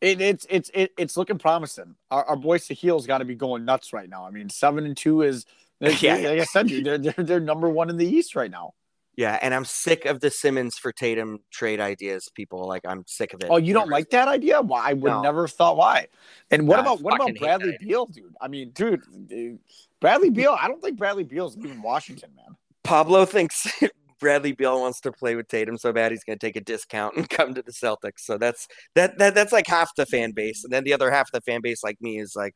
It, 0.00 0.20
it's 0.20 0.46
it's 0.50 0.70
it, 0.74 0.92
it's 0.98 1.16
looking 1.16 1.38
promising. 1.38 1.94
Our, 2.10 2.24
our 2.24 2.36
boy 2.36 2.58
Sahil's 2.58 3.06
got 3.06 3.18
to 3.18 3.24
be 3.24 3.34
going 3.34 3.64
nuts 3.64 3.92
right 3.92 4.08
now. 4.08 4.26
I 4.26 4.30
mean, 4.30 4.50
seven 4.50 4.84
and 4.84 4.96
two 4.96 5.22
is 5.22 5.46
like, 5.80 6.02
Yeah. 6.02 6.16
like 6.16 6.40
I 6.40 6.44
said, 6.44 6.68
dude, 6.68 6.84
they're, 6.84 6.98
they're 6.98 7.24
they're 7.24 7.40
number 7.40 7.68
one 7.68 7.90
in 7.90 7.96
the 7.96 8.06
East 8.06 8.34
right 8.36 8.50
now. 8.50 8.72
Yeah, 9.16 9.38
and 9.40 9.54
I'm 9.54 9.64
sick 9.64 10.06
of 10.06 10.18
the 10.18 10.28
Simmons 10.28 10.76
for 10.76 10.90
Tatum 10.90 11.38
trade 11.52 11.78
ideas. 11.78 12.28
People 12.34 12.66
like 12.66 12.82
I'm 12.84 13.04
sick 13.06 13.32
of 13.32 13.42
it. 13.42 13.46
Oh, 13.48 13.58
you 13.58 13.72
don't 13.72 13.88
like 13.88 14.10
that 14.10 14.26
idea? 14.26 14.60
Why? 14.60 14.90
I 14.90 14.92
would 14.94 15.08
No. 15.08 15.22
never 15.22 15.42
have 15.46 15.52
thought 15.52 15.76
why. 15.76 16.08
And 16.50 16.66
what 16.66 16.80
about 16.80 17.00
what 17.00 17.14
about 17.14 17.34
Bradley 17.36 17.76
Beal, 17.80 18.06
dude? 18.06 18.34
I 18.40 18.48
mean, 18.48 18.70
dude, 18.70 19.02
dude, 19.28 19.60
Bradley 20.00 20.30
Beal. 20.30 20.56
I 20.60 20.66
don't 20.66 20.82
think 20.82 20.98
Bradley 20.98 21.22
Beal's 21.22 21.56
leaving 21.56 21.80
Washington, 21.80 22.30
man. 22.34 22.56
Pablo 22.82 23.24
thinks 23.24 23.70
Bradley 24.18 24.50
Beal 24.52 24.80
wants 24.80 25.00
to 25.02 25.12
play 25.12 25.36
with 25.36 25.46
Tatum 25.46 25.78
so 25.78 25.92
bad 25.92 26.10
he's 26.10 26.24
going 26.24 26.38
to 26.38 26.44
take 26.44 26.56
a 26.56 26.60
discount 26.60 27.16
and 27.16 27.30
come 27.30 27.54
to 27.54 27.62
the 27.62 27.72
Celtics. 27.72 28.18
So 28.20 28.36
that's 28.36 28.66
that, 28.96 29.16
that 29.18 29.34
that's 29.36 29.52
like 29.52 29.68
half 29.68 29.94
the 29.94 30.06
fan 30.06 30.32
base, 30.32 30.64
and 30.64 30.72
then 30.72 30.82
the 30.82 30.92
other 30.92 31.12
half 31.12 31.28
of 31.28 31.32
the 31.32 31.40
fan 31.40 31.60
base, 31.62 31.84
like 31.84 32.00
me, 32.00 32.18
is 32.18 32.34
like, 32.34 32.54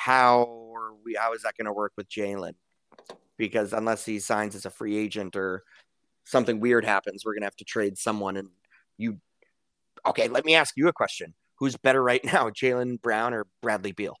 how 0.00 0.72
are 0.74 0.94
we? 1.04 1.14
How 1.14 1.34
is 1.34 1.42
that 1.42 1.58
going 1.58 1.66
to 1.66 1.74
work 1.74 1.92
with 1.94 2.08
Jaylen? 2.08 2.54
Because 3.36 3.74
unless 3.74 4.06
he 4.06 4.18
signs 4.18 4.54
as 4.54 4.64
a 4.64 4.70
free 4.70 4.96
agent 4.96 5.36
or 5.36 5.62
something 6.24 6.58
weird 6.58 6.86
happens, 6.86 7.22
we're 7.22 7.34
going 7.34 7.42
to 7.42 7.46
have 7.46 7.56
to 7.56 7.64
trade 7.64 7.98
someone. 7.98 8.38
And 8.38 8.48
you, 8.96 9.18
okay? 10.06 10.28
Let 10.28 10.46
me 10.46 10.54
ask 10.54 10.74
you 10.74 10.88
a 10.88 10.92
question: 10.92 11.34
Who's 11.58 11.76
better 11.76 12.02
right 12.02 12.24
now, 12.32 12.48
Jaylen 12.48 13.00
Brown 13.02 13.34
or 13.34 13.46
Bradley 13.60 13.92
Beal? 13.92 14.16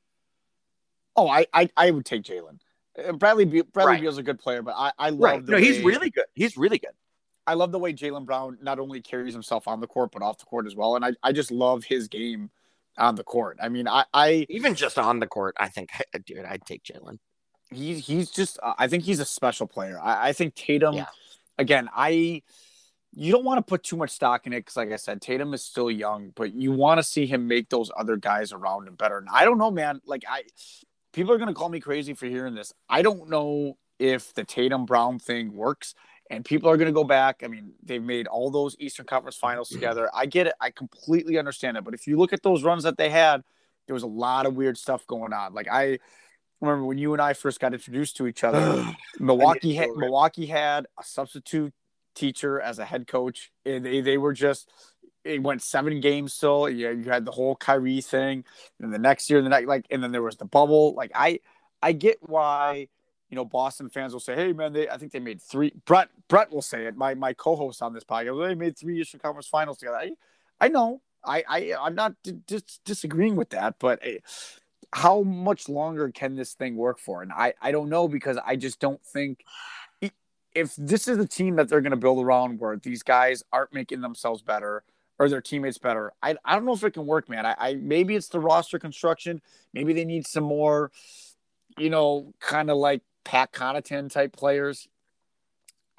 Oh, 1.16 1.28
I 1.28 1.46
I, 1.54 1.70
I 1.78 1.90
would 1.90 2.04
take 2.04 2.24
Jaylen. 2.24 2.58
Uh, 3.02 3.12
Bradley 3.12 3.46
Beal, 3.46 3.64
Bradley 3.72 3.92
Right. 3.94 4.02
Beal's 4.02 4.18
a 4.18 4.22
good 4.22 4.38
player, 4.38 4.60
but 4.60 4.74
I 4.76 4.92
I 4.98 5.08
love 5.08 5.20
Right? 5.20 5.46
the 5.46 5.52
No, 5.52 5.58
he's 5.58 5.82
really 5.82 6.10
good. 6.10 6.26
He's 6.34 6.58
really 6.58 6.78
good. 6.78 6.92
I 7.46 7.54
love 7.54 7.72
the 7.72 7.78
way 7.78 7.94
Jaylen 7.94 8.26
Brown 8.26 8.58
not 8.60 8.78
only 8.78 9.00
carries 9.00 9.32
himself 9.32 9.66
on 9.66 9.80
the 9.80 9.86
court 9.86 10.10
but 10.12 10.20
off 10.20 10.36
the 10.36 10.44
court 10.44 10.66
as 10.66 10.76
well, 10.76 10.96
and 10.96 11.06
I, 11.06 11.12
I 11.22 11.32
just 11.32 11.50
love 11.50 11.84
his 11.84 12.06
game 12.06 12.50
on 13.00 13.16
the 13.16 13.24
court. 13.24 13.58
I 13.62 13.68
mean, 13.68 13.88
I, 13.88 14.04
I 14.14 14.46
Even 14.48 14.74
just 14.74 14.98
on 14.98 15.18
the 15.18 15.26
court, 15.26 15.56
I 15.58 15.68
think, 15.68 15.90
dude, 16.26 16.44
I'd 16.44 16.64
take 16.66 16.84
Jaylen. 16.84 17.18
he's 17.70 18.06
he's 18.06 18.30
just 18.30 18.58
uh, 18.62 18.74
I 18.78 18.86
think 18.88 19.04
he's 19.04 19.20
a 19.20 19.24
special 19.24 19.66
player. 19.66 19.98
I, 20.00 20.28
I 20.28 20.32
think 20.32 20.54
Tatum, 20.54 20.94
Yeah. 20.94 21.06
again, 21.58 21.88
I 21.94 22.42
you 23.12 23.32
don't 23.32 23.44
want 23.44 23.58
to 23.58 23.68
put 23.68 23.82
too 23.82 23.96
much 23.96 24.10
stock 24.10 24.46
in 24.46 24.52
it 24.52 24.60
because, 24.60 24.76
like 24.76 24.92
I 24.92 24.96
said, 24.96 25.20
Tatum 25.20 25.52
is 25.52 25.64
still 25.64 25.90
young, 25.90 26.30
but 26.36 26.54
you 26.54 26.70
want 26.70 26.98
to 26.98 27.02
see 27.02 27.26
him 27.26 27.48
make 27.48 27.68
those 27.68 27.90
other 27.96 28.16
guys 28.16 28.52
around 28.52 28.86
him 28.86 28.94
better. 28.94 29.18
And 29.18 29.28
I 29.32 29.44
don't 29.44 29.58
know, 29.58 29.70
man. 29.72 30.00
Like 30.06 30.22
I, 30.28 30.44
people 31.12 31.32
are 31.32 31.38
gonna 31.38 31.54
call 31.54 31.68
me 31.68 31.80
crazy 31.80 32.14
for 32.14 32.26
hearing 32.26 32.54
this. 32.54 32.72
I 32.88 33.02
don't 33.02 33.28
know 33.28 33.76
if 33.98 34.32
the 34.34 34.44
Tatum 34.44 34.86
Brown 34.86 35.18
thing 35.18 35.52
works. 35.54 35.94
And 36.30 36.44
people 36.44 36.70
are 36.70 36.76
going 36.76 36.86
to 36.86 36.92
go 36.92 37.04
back. 37.04 37.42
I 37.44 37.48
mean, 37.48 37.72
they've 37.82 38.02
made 38.02 38.28
all 38.28 38.50
those 38.50 38.76
Eastern 38.78 39.04
Conference 39.04 39.36
finals 39.36 39.68
together. 39.68 40.08
I 40.14 40.26
get 40.26 40.46
it. 40.46 40.54
I 40.60 40.70
completely 40.70 41.38
understand 41.38 41.76
it. 41.76 41.84
But 41.84 41.92
if 41.92 42.06
you 42.06 42.16
look 42.16 42.32
at 42.32 42.42
those 42.42 42.62
runs 42.62 42.84
that 42.84 42.96
they 42.96 43.10
had, 43.10 43.42
there 43.86 43.94
was 43.94 44.04
a 44.04 44.08
lot 44.08 44.46
of 44.46 44.54
weird 44.54 44.78
stuff 44.78 45.04
going 45.08 45.32
on. 45.32 45.52
Like 45.52 45.66
I 45.70 45.98
remember 46.60 46.84
when 46.84 46.98
you 46.98 47.12
and 47.12 47.20
I 47.20 47.32
first 47.32 47.58
got 47.58 47.74
introduced 47.74 48.16
to 48.18 48.28
each 48.28 48.44
other, 48.44 48.86
Milwaukee 49.18 49.74
had. 49.74 49.90
Milwaukee 49.96 50.46
had 50.46 50.86
a 50.98 51.02
substitute 51.02 51.74
teacher 52.14 52.60
as 52.60 52.78
a 52.78 52.84
head 52.84 53.08
coach, 53.08 53.50
and 53.66 53.84
they, 53.84 54.00
they 54.00 54.16
were 54.16 54.32
just 54.32 54.70
it 55.24 55.42
went 55.42 55.62
seven 55.62 56.00
games 56.00 56.32
still. 56.32 56.68
You, 56.68 56.90
you 56.90 57.10
had 57.10 57.24
the 57.24 57.32
whole 57.32 57.56
Kyrie 57.56 58.00
thing, 58.00 58.44
and 58.80 58.92
the 58.92 58.98
next 58.98 59.30
year, 59.30 59.42
the 59.42 59.48
next 59.48 59.66
like, 59.66 59.86
and 59.90 60.02
then 60.02 60.12
there 60.12 60.22
was 60.22 60.36
the 60.36 60.44
bubble. 60.44 60.94
Like 60.94 61.12
I, 61.14 61.40
I 61.82 61.92
get 61.92 62.18
why 62.20 62.88
you 63.30 63.36
know 63.36 63.44
Boston 63.44 63.88
fans 63.88 64.12
will 64.12 64.20
say, 64.20 64.34
"Hey 64.34 64.52
man, 64.52 64.72
they 64.72 64.88
I 64.88 64.96
think 64.98 65.12
they 65.12 65.20
made 65.20 65.40
three. 65.40 65.72
Brett 65.86 66.08
Brett 66.28 66.52
will 66.52 66.62
say 66.62 66.86
it. 66.86 66.96
My 66.96 67.14
my 67.14 67.32
co-host 67.32 67.82
on 67.82 67.92
this 67.94 68.04
podcast, 68.04 68.46
they 68.48 68.54
made 68.54 68.78
three 68.78 69.00
Eastern 69.00 69.20
Conference 69.20 69.46
Finals 69.46 69.78
together. 69.78 69.96
I, 69.96 70.10
I 70.60 70.68
know. 70.68 71.00
I 71.24 71.44
I 71.48 71.74
I'm 71.80 71.94
not 71.94 72.14
di- 72.22 72.40
dis- 72.46 72.80
disagreeing 72.84 73.36
with 73.36 73.50
that, 73.50 73.76
but. 73.78 74.00
eh, 74.02 74.18
how 74.92 75.22
much 75.22 75.68
longer 75.68 76.10
can 76.10 76.34
this 76.34 76.54
thing 76.54 76.74
work 76.74 76.98
for? 76.98 77.22
And 77.22 77.30
I, 77.30 77.54
I 77.62 77.70
don't 77.70 77.88
know 77.88 78.08
because 78.08 78.36
I 78.44 78.56
just 78.56 78.80
don't 78.80 79.00
think 79.04 79.44
if 80.54 80.74
this 80.76 81.06
is 81.06 81.16
the 81.16 81.28
team 81.28 81.56
that 81.56 81.68
they're 81.68 81.80
going 81.80 81.92
to 81.92 81.96
build 81.96 82.24
around 82.24 82.58
where 82.58 82.76
these 82.76 83.02
guys 83.02 83.42
aren't 83.52 83.72
making 83.72 84.00
themselves 84.00 84.42
better 84.42 84.82
or 85.18 85.28
their 85.28 85.40
teammates 85.40 85.78
better, 85.78 86.12
I, 86.22 86.36
I 86.44 86.54
don't 86.54 86.64
know 86.64 86.72
if 86.72 86.82
it 86.82 86.92
can 86.92 87.06
work, 87.06 87.28
man. 87.28 87.46
I, 87.46 87.54
I 87.58 87.74
maybe 87.74 88.16
it's 88.16 88.28
the 88.28 88.40
roster 88.40 88.78
construction. 88.78 89.40
Maybe 89.72 89.92
they 89.92 90.04
need 90.04 90.26
some 90.26 90.44
more, 90.44 90.90
you 91.78 91.90
know, 91.90 92.32
kind 92.40 92.70
of 92.70 92.78
like 92.78 93.02
Pat 93.24 93.52
Connaughton 93.52 94.10
type 94.10 94.34
players. 94.36 94.88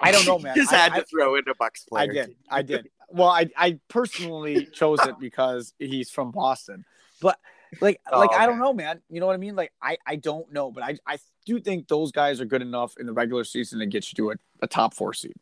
I 0.00 0.10
don't 0.12 0.26
know, 0.26 0.38
man. 0.40 0.54
Just 0.56 0.72
I- 0.72 0.76
had 0.76 0.92
I- 0.92 1.00
to 1.00 1.04
throw 1.06 1.36
in 1.36 1.44
a 1.48 1.54
Bucks 1.54 1.84
player. 1.84 2.10
I 2.10 2.14
did. 2.14 2.36
I 2.50 2.62
did. 2.62 2.88
Well, 3.10 3.28
I 3.28 3.48
I 3.56 3.78
personally 3.88 4.66
chose 4.66 4.98
it 5.06 5.16
because 5.20 5.74
he's 5.78 6.10
from 6.10 6.30
Boston. 6.30 6.84
But 7.20 7.38
like 7.80 8.00
Oh, 8.10 8.18
like 8.18 8.32
I 8.32 8.46
don't 8.46 8.58
know, 8.58 8.72
man. 8.72 9.00
You 9.10 9.20
know 9.20 9.26
what 9.26 9.34
I 9.34 9.38
mean? 9.38 9.54
Like 9.54 9.72
I 9.82 9.98
I 10.06 10.16
don't 10.16 10.50
know, 10.52 10.70
but 10.70 10.82
I 10.82 10.96
I 11.06 11.18
do 11.44 11.60
think 11.60 11.88
those 11.88 12.10
guys 12.10 12.40
are 12.40 12.46
good 12.46 12.62
enough 12.62 12.94
in 12.98 13.06
the 13.06 13.12
regular 13.12 13.44
season 13.44 13.80
to 13.80 13.86
get 13.86 14.10
you 14.10 14.16
to 14.16 14.30
a, 14.30 14.34
a 14.62 14.66
top 14.66 14.94
4 14.94 15.12
seed. 15.12 15.34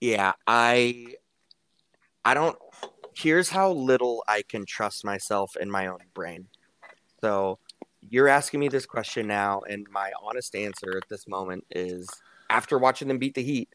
Yeah, 0.00 0.32
I 0.46 1.14
I 2.24 2.32
don't 2.34 2.56
here's 3.14 3.50
how 3.50 3.72
little 3.72 4.24
I 4.26 4.42
can 4.48 4.64
trust 4.64 5.04
myself 5.04 5.56
in 5.60 5.70
my 5.70 5.88
own 5.88 5.98
brain. 6.14 6.48
So 7.20 7.58
you're 8.10 8.28
asking 8.28 8.60
me 8.60 8.68
this 8.68 8.86
question 8.86 9.26
now, 9.26 9.60
and 9.68 9.86
my 9.90 10.12
honest 10.22 10.54
answer 10.54 10.96
at 10.96 11.08
this 11.08 11.28
moment 11.28 11.64
is 11.70 12.08
after 12.50 12.78
watching 12.78 13.08
them 13.08 13.18
beat 13.18 13.34
the 13.34 13.42
Heat, 13.42 13.68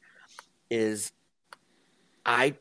is 0.70 1.12
I 2.26 2.56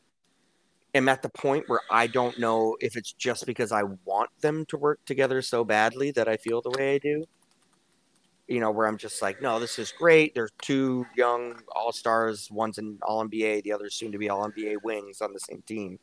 am 0.93 1.09
at 1.09 1.21
the 1.23 1.29
point 1.29 1.67
where 1.67 1.81
I 1.89 2.07
don't 2.07 2.37
know 2.37 2.77
if 2.79 2.95
it's 2.95 3.13
just 3.13 3.45
because 3.45 3.71
I 3.71 3.83
want 4.05 4.29
them 4.41 4.65
to 4.67 4.77
work 4.77 4.99
together 5.05 5.41
so 5.41 5.63
badly 5.63 6.11
that 6.11 6.27
I 6.27 6.37
feel 6.37 6.61
the 6.61 6.71
way 6.77 6.95
I 6.95 6.97
do. 6.99 7.25
you 8.47 8.59
know, 8.59 8.71
where 8.71 8.87
I'm 8.87 8.97
just 8.97 9.21
like, 9.21 9.41
no, 9.41 9.59
this 9.59 9.79
is 9.79 9.91
great. 9.91 10.35
There's 10.35 10.51
two 10.61 11.05
young 11.15 11.61
all 11.75 11.91
stars, 11.91 12.49
one's 12.51 12.77
an 12.77 12.99
all 13.01 13.25
NBA, 13.25 13.63
the 13.63 13.71
other's 13.71 13.95
soon 13.95 14.11
to 14.11 14.17
be 14.17 14.29
all 14.29 14.49
NBA 14.49 14.77
wings 14.83 15.21
on 15.21 15.33
the 15.33 15.39
same 15.39 15.63
team. 15.65 15.97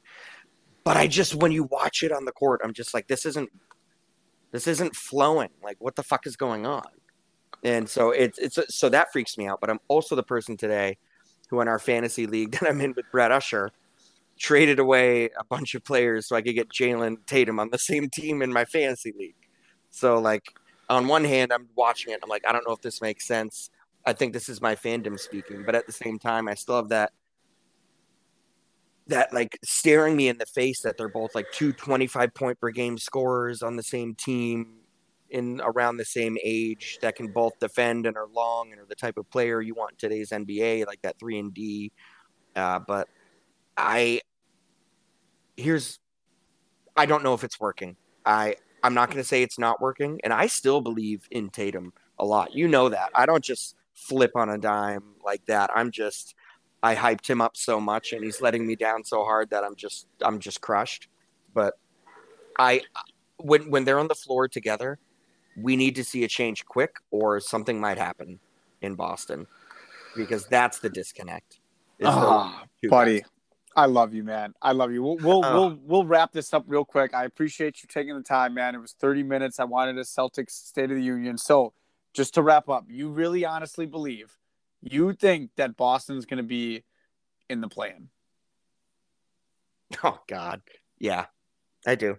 But 0.85 0.97
I 0.97 1.07
just, 1.07 1.35
when 1.35 1.53
you 1.53 1.65
watch 1.65 2.03
it 2.03 2.13
on 2.13 2.25
the 2.25 2.33
court, 2.33 2.63
I'm 2.65 2.73
just 2.73 2.95
like, 2.95 3.07
this 3.09 3.27
isn't, 3.27 3.51
this 4.53 4.67
isn't 4.67 4.97
flowing. 4.97 5.51
Like, 5.63 5.77
what 5.81 5.97
the 5.97 6.03
fuck 6.03 6.27
is 6.27 6.37
going 6.37 6.67
on? 6.67 6.87
And 7.63 7.89
so 7.89 8.11
it's, 8.11 8.39
it's, 8.39 8.59
so 8.75 8.89
that 8.89 9.13
freaks 9.13 9.37
me 9.37 9.47
out. 9.47 9.61
But 9.61 9.71
I'm 9.71 9.81
also 9.89 10.17
the 10.17 10.23
person 10.23 10.57
today 10.57 10.99
who, 11.49 11.61
in 11.61 11.69
our 11.69 11.79
fantasy 11.79 12.27
league 12.27 12.53
that 12.61 12.69
I'm 12.69 12.81
in 12.81 12.95
with 12.95 13.07
Brett 13.11 13.33
Usher, 13.33 13.71
traded 14.39 14.79
away 14.79 15.27
a 15.39 15.45
bunch 15.45 15.75
of 15.75 15.85
players 15.85 16.27
so 16.27 16.35
I 16.35 16.43
could 16.43 16.55
get 16.55 16.71
Jaylen 16.71 17.17
Tatum 17.27 17.61
on 17.61 17.71
the 17.71 17.79
same 17.79 18.09
team 18.09 18.43
in 18.43 18.53
my 18.53 18.65
fantasy 18.65 19.13
league. 19.17 19.35
So, 19.91 20.19
like, 20.19 20.55
on 20.89 21.07
one 21.07 21.25
hand, 21.25 21.53
I'm 21.53 21.69
watching 21.77 22.13
it. 22.13 22.21
I'm 22.23 22.29
like, 22.29 22.47
I 22.47 22.53
don't 22.53 22.67
know 22.67 22.73
if 22.75 22.81
this 22.81 23.03
makes 23.03 23.27
sense. 23.27 23.71
I 24.07 24.13
think 24.13 24.33
this 24.33 24.49
is 24.49 24.63
my 24.63 24.75
fandom 24.75 25.19
speaking, 25.21 25.63
but 25.65 25.75
at 25.75 25.87
the 25.87 25.93
same 25.93 26.19
time, 26.19 26.49
I 26.49 26.55
still 26.55 26.77
have 26.77 26.89
that 26.89 27.13
that 29.11 29.33
like 29.33 29.59
staring 29.65 30.17
me 30.17 30.29
in 30.29 30.39
the 30.39 30.47
face 30.47 30.81
that 30.83 30.97
they're 30.97 31.09
both 31.09 31.35
like 31.35 31.47
two 31.53 31.73
25 31.73 32.35
point 32.35 32.61
per 32.61 32.71
game 32.71 32.99
scorers 32.99 33.63
on 33.63 33.77
the 33.77 33.83
same 33.83 34.15
team 34.15 34.75
in 35.31 35.61
around 35.63 35.97
the 35.97 36.05
same 36.05 36.37
age 36.43 36.99
that 37.03 37.15
can 37.15 37.29
both 37.29 37.59
defend 37.61 38.07
and 38.07 38.17
are 38.17 38.27
long 38.35 38.73
and 38.73 38.81
are 38.81 38.87
the 38.87 38.95
type 38.95 39.17
of 39.17 39.31
player 39.31 39.61
you 39.61 39.75
want 39.75 39.97
today's 39.99 40.31
NBA, 40.31 40.87
like 40.87 41.01
that 41.03 41.19
three 41.19 41.39
and 41.39 41.55
D. 41.55 41.93
Uh, 42.57 42.81
but 42.81 43.09
I 43.77 44.21
here's 45.57 46.01
I 46.97 47.07
don't 47.07 47.23
know 47.23 47.35
if 47.35 47.45
it's 47.45 47.61
working. 47.61 47.97
I 48.27 48.57
I'm 48.83 48.95
not 48.95 49.09
going 49.09 49.23
to 49.23 49.29
say 49.29 49.43
it's 49.43 49.59
not 49.59 49.81
working, 49.81 50.21
and 50.25 50.33
I 50.33 50.47
still 50.47 50.81
believe 50.81 51.29
in 51.31 51.51
Tatum 51.51 51.93
a 52.19 52.25
lot. 52.25 52.55
You 52.55 52.67
know 52.67 52.89
that. 52.89 53.11
I 53.15 53.27
don't 53.27 53.45
just 53.45 53.77
flip 53.95 54.33
on 54.35 54.49
a 54.49 54.59
dime 54.59 55.03
like 55.25 55.45
that. 55.47 55.71
I'm 55.75 55.91
just 55.91 56.35
I 56.83 56.95
hyped 56.95 57.29
him 57.29 57.41
up 57.41 57.57
so 57.57 57.81
much, 57.81 58.13
and 58.13 58.25
he's 58.25 58.41
letting 58.41 58.67
me 58.67 58.75
down 58.75 59.05
so 59.05 59.25
hard 59.25 59.51
that 59.51 59.65
I'm 59.65 59.77
just 59.77 60.07
I'm 60.23 60.39
just 60.39 60.61
crushed. 60.61 61.09
But 61.55 61.75
I 62.59 62.83
when 63.39 63.71
when 63.71 63.85
they're 63.85 63.99
on 63.99 64.09
the 64.09 64.15
floor 64.15 64.49
together, 64.49 64.99
we 65.57 65.77
need 65.77 65.95
to 65.97 66.05
see 66.05 66.25
a 66.25 66.29
change 66.29 66.65
quick, 66.65 66.97
or 67.11 67.41
something 67.41 67.81
might 67.81 67.99
happen 67.99 68.41
in 68.81 68.95
Boston 68.95 69.47
because 70.17 70.47
that's 70.47 70.79
the 70.79 70.89
disconnect. 70.89 71.61
Oh, 72.03 72.63
buddy, 72.89 73.21
guys. 73.21 73.31
I 73.77 73.87
love 73.87 74.15
you, 74.15 74.25
man. 74.25 74.55
I 74.63 74.73
love 74.73 74.91
you. 74.93 75.03
We'll 75.03 75.17
we'll, 75.19 75.45
oh. 75.45 75.55
we'll 75.55 75.79
we'll 75.85 76.05
wrap 76.05 76.33
this 76.33 76.55
up 76.55 76.65
real 76.67 76.85
quick. 76.85 77.15
I 77.15 77.25
appreciate 77.25 77.83
you 77.83 77.89
taking 77.93 78.17
the 78.17 78.23
time, 78.23 78.55
man. 78.55 78.75
It 78.75 78.79
was 78.79 78.93
30 78.93 79.23
minutes. 79.23 79.61
I 79.61 79.65
wanted 79.65 79.99
a 79.99 80.03
Celtics 80.03 80.51
State 80.51 80.91
of 80.91 80.97
the 80.97 81.03
Union. 81.03 81.37
So, 81.37 81.73
just 82.15 82.35
to 82.35 82.43
wrap 82.43 82.69
up, 82.69 82.87
you 82.89 83.11
really 83.11 83.45
honestly 83.45 83.87
believe 83.87 84.37
you 84.83 85.13
think 85.13 85.51
that 85.57 85.77
Boston's 85.77 86.27
going 86.27 86.39
to 86.39 86.45
be 86.45 86.85
in 87.49 87.61
the 87.61 87.69
play-in? 87.69 88.09
Oh 90.05 90.21
God, 90.29 90.63
yeah, 90.99 91.27
I 91.87 91.97
do. 91.97 92.17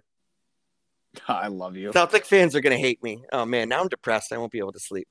I 1.28 1.48
love 1.48 1.76
you. 1.76 1.92
Celtic 1.92 2.24
fans 2.24 2.54
are 2.54 2.60
going 2.60 2.76
to 2.76 2.80
hate 2.82 3.02
me. 3.02 3.24
Oh 3.32 3.44
man, 3.44 3.68
now 3.68 3.80
I'm 3.80 3.88
depressed. 3.88 4.32
I 4.32 4.38
won't 4.38 4.52
be 4.52 4.58
able 4.58 4.72
to 4.72 4.80
sleep. 4.80 5.08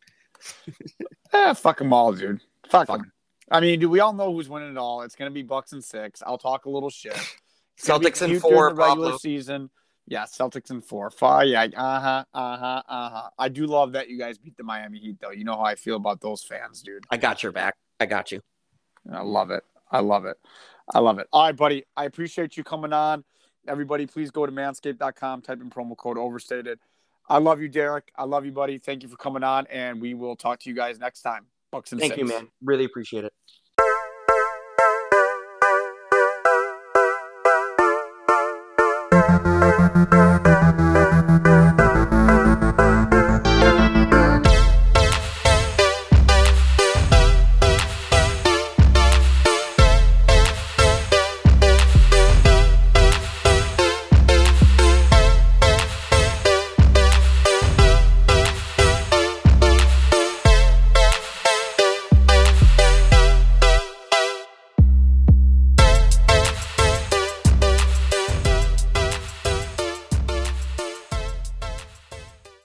eh, 1.34 1.54
fuck 1.54 1.80
them 1.80 1.94
all, 1.94 2.14
dude. 2.14 2.42
Fuck, 2.70 2.88
fuck 2.88 3.00
them. 3.00 3.12
I 3.50 3.60
mean, 3.60 3.80
do 3.80 3.90
we 3.90 4.00
all 4.00 4.14
know 4.14 4.34
who's 4.34 4.48
winning 4.48 4.72
it 4.72 4.78
all? 4.78 5.02
It's 5.02 5.16
going 5.16 5.30
to 5.30 5.34
be 5.34 5.44
Bucks 5.44 5.74
and 5.74 5.84
six. 5.84 6.24
I'll 6.26 6.38
talk 6.38 6.66
a 6.66 6.70
little 6.70 6.90
shit. 6.90 7.18
Celtics 7.80 8.22
and 8.22 8.40
four. 8.40 8.68
Regular 8.68 8.88
Pablo. 8.88 9.18
season. 9.18 9.70
Yeah, 10.08 10.24
Celtics 10.24 10.70
and 10.72 10.84
four. 10.84 11.10
Five. 11.10 11.48
Yeah. 11.48 11.68
Uh 11.76 12.00
huh. 12.00 12.26
Uh 12.34 12.58
huh. 12.58 12.84
Uh 12.88 13.10
huh. 13.10 13.30
I 13.38 13.50
do 13.50 13.66
love 13.66 13.94
that 13.94 14.10
you 14.10 14.18
guys 14.18 14.38
beat 14.38 14.58
the 14.58 14.64
Miami 14.64 15.00
Heat, 15.00 15.18
though. 15.22 15.32
You 15.32 15.44
know 15.44 15.56
how 15.56 15.64
I 15.64 15.76
feel 15.76 15.96
about 15.96 16.22
those 16.22 16.44
fans, 16.44 16.82
dude. 16.82 17.06
I 17.10 17.18
got 17.18 17.44
your 17.44 17.52
back. 17.52 17.76
I 18.00 18.06
got 18.06 18.32
you. 18.32 18.42
I 19.12 19.22
love 19.22 19.52
it. 19.52 19.64
I 19.92 20.00
love 20.00 20.26
it. 20.26 20.38
I 20.94 21.00
love 21.00 21.20
it. 21.20 21.28
All 21.32 21.44
right, 21.44 21.56
buddy. 21.56 21.86
I 21.96 22.06
appreciate 22.06 22.58
you 22.58 22.64
coming 22.64 22.94
on. 22.94 23.24
Everybody, 23.68 24.08
please 24.08 24.32
go 24.32 24.46
to 24.46 24.52
manscaped.com, 24.52 25.42
type 25.44 25.62
in 25.62 25.70
promo 25.70 25.96
code 25.96 26.18
overstated. 26.18 26.80
I 27.30 27.38
love 27.38 27.62
you, 27.62 27.70
Derek. 27.70 28.12
I 28.16 28.24
love 28.24 28.46
you, 28.46 28.52
buddy. 28.52 28.78
Thank 28.80 29.04
you 29.04 29.10
for 29.10 29.18
coming 29.18 29.44
on, 29.44 29.68
and 29.68 30.02
we 30.02 30.14
will 30.14 30.36
talk 30.36 30.60
to 30.62 30.70
you 30.70 30.76
guys 30.76 31.00
next 31.00 31.22
time. 31.22 31.46
Bucks 31.72 31.92
and 31.92 32.02
Thank 32.02 32.14
six. 32.14 32.20
you, 32.20 32.28
man. 32.28 32.50
Really 32.62 32.86
appreciate 32.86 33.24
it. 33.24 33.34
Thank 39.94 40.48
you. 40.48 40.51